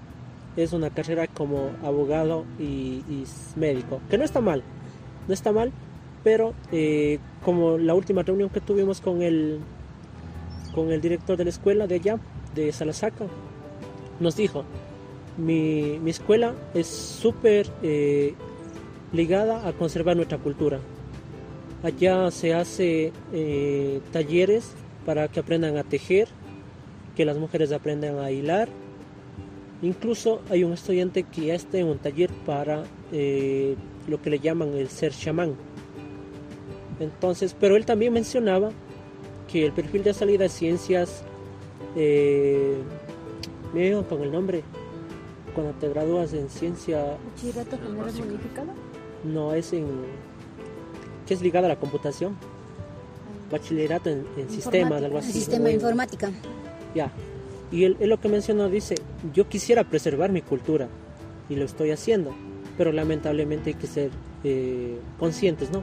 es 0.57 0.73
una 0.73 0.91
carrera 0.91 1.29
como 1.29 1.71
abogado 1.85 2.45
y, 2.59 3.03
médico, 3.55 4.01
que 4.11 4.19
no 4.19 4.25
está 4.25 4.41
mal, 4.41 4.63
no 5.29 5.35
está 5.35 5.53
mal, 5.53 5.71
pero 6.25 6.55
eh, 6.73 7.19
como 7.45 7.79
la 7.79 7.95
última 7.95 8.23
reunión 8.23 8.49
que 8.49 8.61
tuvimos 8.61 9.01
con 9.01 9.23
el, 9.23 9.61
con 10.75 10.91
el 10.91 11.01
director 11.01 11.37
de 11.37 11.45
la 11.45 11.51
escuela 11.51 11.87
de 11.87 11.97
allá, 11.97 12.19
de 12.55 12.73
Salasaca, 12.73 13.27
nos 14.19 14.35
dijo, 14.35 14.65
mi, 15.37 16.01
escuela 16.07 16.55
es 16.75 16.87
súper 16.87 17.71
eh, 17.83 18.35
ligada 19.13 19.69
a 19.69 19.73
conservar 19.73 20.17
nuestra 20.17 20.39
cultura. 20.39 20.81
Allá 21.83 22.31
se 22.31 22.55
hace 22.55 23.13
eh, 23.33 24.01
talleres 24.13 24.73
para 25.07 25.29
que 25.29 25.41
aprendan 25.41 25.79
a 25.79 25.85
tejer, 25.85 26.29
que 27.17 27.25
las 27.25 27.39
mujeres 27.39 27.73
aprendan 27.73 28.19
a 28.19 28.31
hilar. 28.31 28.69
Incluso 29.81 30.43
hay 30.51 30.65
un 30.65 30.73
estudiante 30.73 31.23
que 31.23 31.47
ya 31.47 31.55
está 31.55 31.79
en 31.79 31.87
un 31.87 31.99
taller 31.99 32.31
para 32.45 32.83
eh, 33.13 33.77
lo 34.09 34.21
que 34.21 34.31
le 34.31 34.41
llaman 34.41 34.75
el 34.75 34.89
ser 34.89 35.13
chamán. 35.13 35.55
Entonces, 36.99 37.55
pero 37.59 37.77
él 37.77 37.87
también 37.87 38.13
mencionaba 38.13 38.71
que 39.51 39.65
el 39.65 39.73
perfil 39.73 40.03
de 40.03 40.13
salida 40.13 40.45
de 40.45 40.49
ciencias, 40.49 41.23
eh, 41.95 42.77
me 43.73 44.03
con 44.05 44.23
el 44.23 44.33
nombre, 44.33 44.63
cuando 45.55 45.73
te 45.75 45.89
gradúas 45.89 46.33
en 46.33 46.49
ciencia... 46.49 47.17
¿Bachillerato 47.35 47.79
general 47.79 48.13
bonificado? 48.13 48.69
No, 49.25 49.55
es 49.55 49.73
en... 49.73 49.87
que 51.27 51.35
es 51.35 51.43
ligado 51.43 51.67
a 51.67 51.69
la 51.69 51.79
computación. 51.79 52.37
Bachillerato 53.51 54.11
en, 54.11 54.27
sistemas, 54.49 55.03
algo 55.03 55.19
así. 55.19 55.33
Sistema 55.33 55.71
informática. 55.71 56.31
Ya. 56.95 57.11
Y 57.71 57.85
él, 57.85 57.97
lo 58.01 58.21
que 58.21 58.29
mencionó 58.29 58.69
dice, 58.69 58.97
yo 59.33 59.49
quisiera 59.49 59.85
preservar 59.85 60.31
mi 60.31 60.43
cultura 60.43 60.89
y 61.49 61.57
lo 61.57 61.65
estoy 61.65 61.91
haciendo, 61.91 62.35
pero 62.77 62.93
lamentablemente 62.93 63.71
hay 63.71 63.75
que 63.75 63.87
ser 63.87 64.11
eh, 64.45 64.99
conscientes, 65.19 65.71
¿no? 65.71 65.83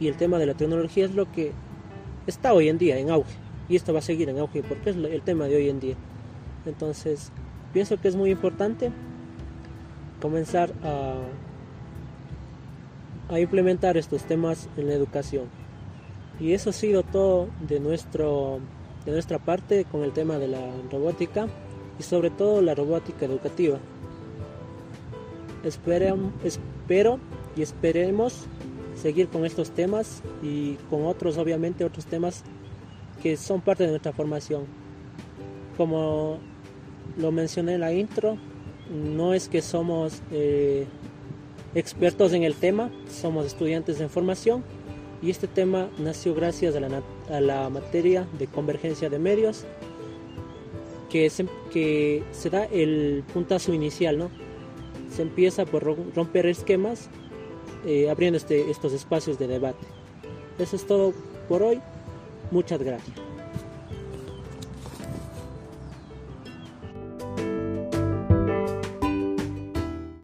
Y 0.00 0.08
el 0.08 0.16
tema 0.16 0.38
de 0.38 0.46
la 0.46 0.54
tecnología 0.54 1.04
es 1.04 1.14
lo 1.14 1.30
que 1.30 1.52
está 2.26 2.52
hoy 2.52 2.68
en 2.68 2.78
día 2.78 2.98
en 2.98 3.10
auge 3.10 3.34
y 3.68 3.76
esto 3.76 3.92
va 3.92 4.00
a 4.00 4.02
seguir 4.02 4.28
en 4.28 4.38
auge 4.38 4.62
porque 4.62 4.90
es 4.90 4.96
el 4.96 5.22
tema 5.22 5.46
de 5.46 5.56
hoy 5.56 5.68
en 5.68 5.80
día. 5.80 5.94
Entonces, 6.66 7.30
pienso 7.72 8.00
que 8.00 8.08
es 8.08 8.16
muy 8.16 8.30
importante 8.30 8.90
comenzar 10.20 10.72
a, 10.82 11.14
a 13.32 13.40
implementar 13.40 13.96
estos 13.96 14.22
temas 14.24 14.68
en 14.76 14.88
la 14.88 14.94
educación. 14.94 15.61
Y 16.40 16.52
eso 16.52 16.70
ha 16.70 16.72
sido 16.72 17.02
todo 17.02 17.48
de, 17.60 17.80
nuestro, 17.80 18.60
de 19.04 19.12
nuestra 19.12 19.38
parte 19.38 19.84
con 19.84 20.02
el 20.02 20.12
tema 20.12 20.38
de 20.38 20.48
la 20.48 20.60
robótica 20.90 21.46
y 21.98 22.02
sobre 22.02 22.30
todo 22.30 22.62
la 22.62 22.74
robótica 22.74 23.26
educativa. 23.26 23.78
espero 25.62 27.18
y 27.54 27.62
esperemos 27.62 28.46
seguir 28.94 29.28
con 29.28 29.44
estos 29.44 29.70
temas 29.70 30.22
y 30.42 30.74
con 30.90 31.06
otros, 31.06 31.38
obviamente, 31.38 31.84
otros 31.84 32.06
temas 32.06 32.44
que 33.22 33.36
son 33.36 33.60
parte 33.60 33.84
de 33.84 33.90
nuestra 33.90 34.12
formación. 34.12 34.64
Como 35.76 36.38
lo 37.16 37.32
mencioné 37.32 37.74
en 37.74 37.80
la 37.80 37.92
intro, 37.92 38.36
no 38.90 39.34
es 39.34 39.48
que 39.48 39.62
somos 39.62 40.22
eh, 40.30 40.86
expertos 41.74 42.32
en 42.32 42.42
el 42.42 42.54
tema, 42.54 42.90
somos 43.08 43.46
estudiantes 43.46 44.00
en 44.00 44.10
formación 44.10 44.64
y 45.22 45.30
este 45.30 45.46
tema 45.46 45.88
nació 45.98 46.34
gracias 46.34 46.74
a 46.74 46.80
la, 46.80 47.02
a 47.30 47.40
la 47.40 47.70
materia 47.70 48.26
de 48.38 48.48
convergencia 48.48 49.08
de 49.08 49.18
medios 49.18 49.64
que 51.08 51.30
se, 51.30 51.46
que 51.72 52.24
se 52.32 52.50
da 52.50 52.64
el 52.64 53.22
puntazo 53.32 53.72
inicial, 53.72 54.18
¿no? 54.18 54.30
Se 55.14 55.22
empieza 55.22 55.64
por 55.64 55.84
romper 56.14 56.46
esquemas 56.46 57.08
eh, 57.86 58.10
abriendo 58.10 58.38
este, 58.38 58.70
estos 58.70 58.92
espacios 58.92 59.38
de 59.38 59.46
debate. 59.46 59.86
Eso 60.58 60.74
es 60.76 60.86
todo 60.86 61.12
por 61.48 61.62
hoy. 61.62 61.80
Muchas 62.50 62.82
gracias. 62.82 63.31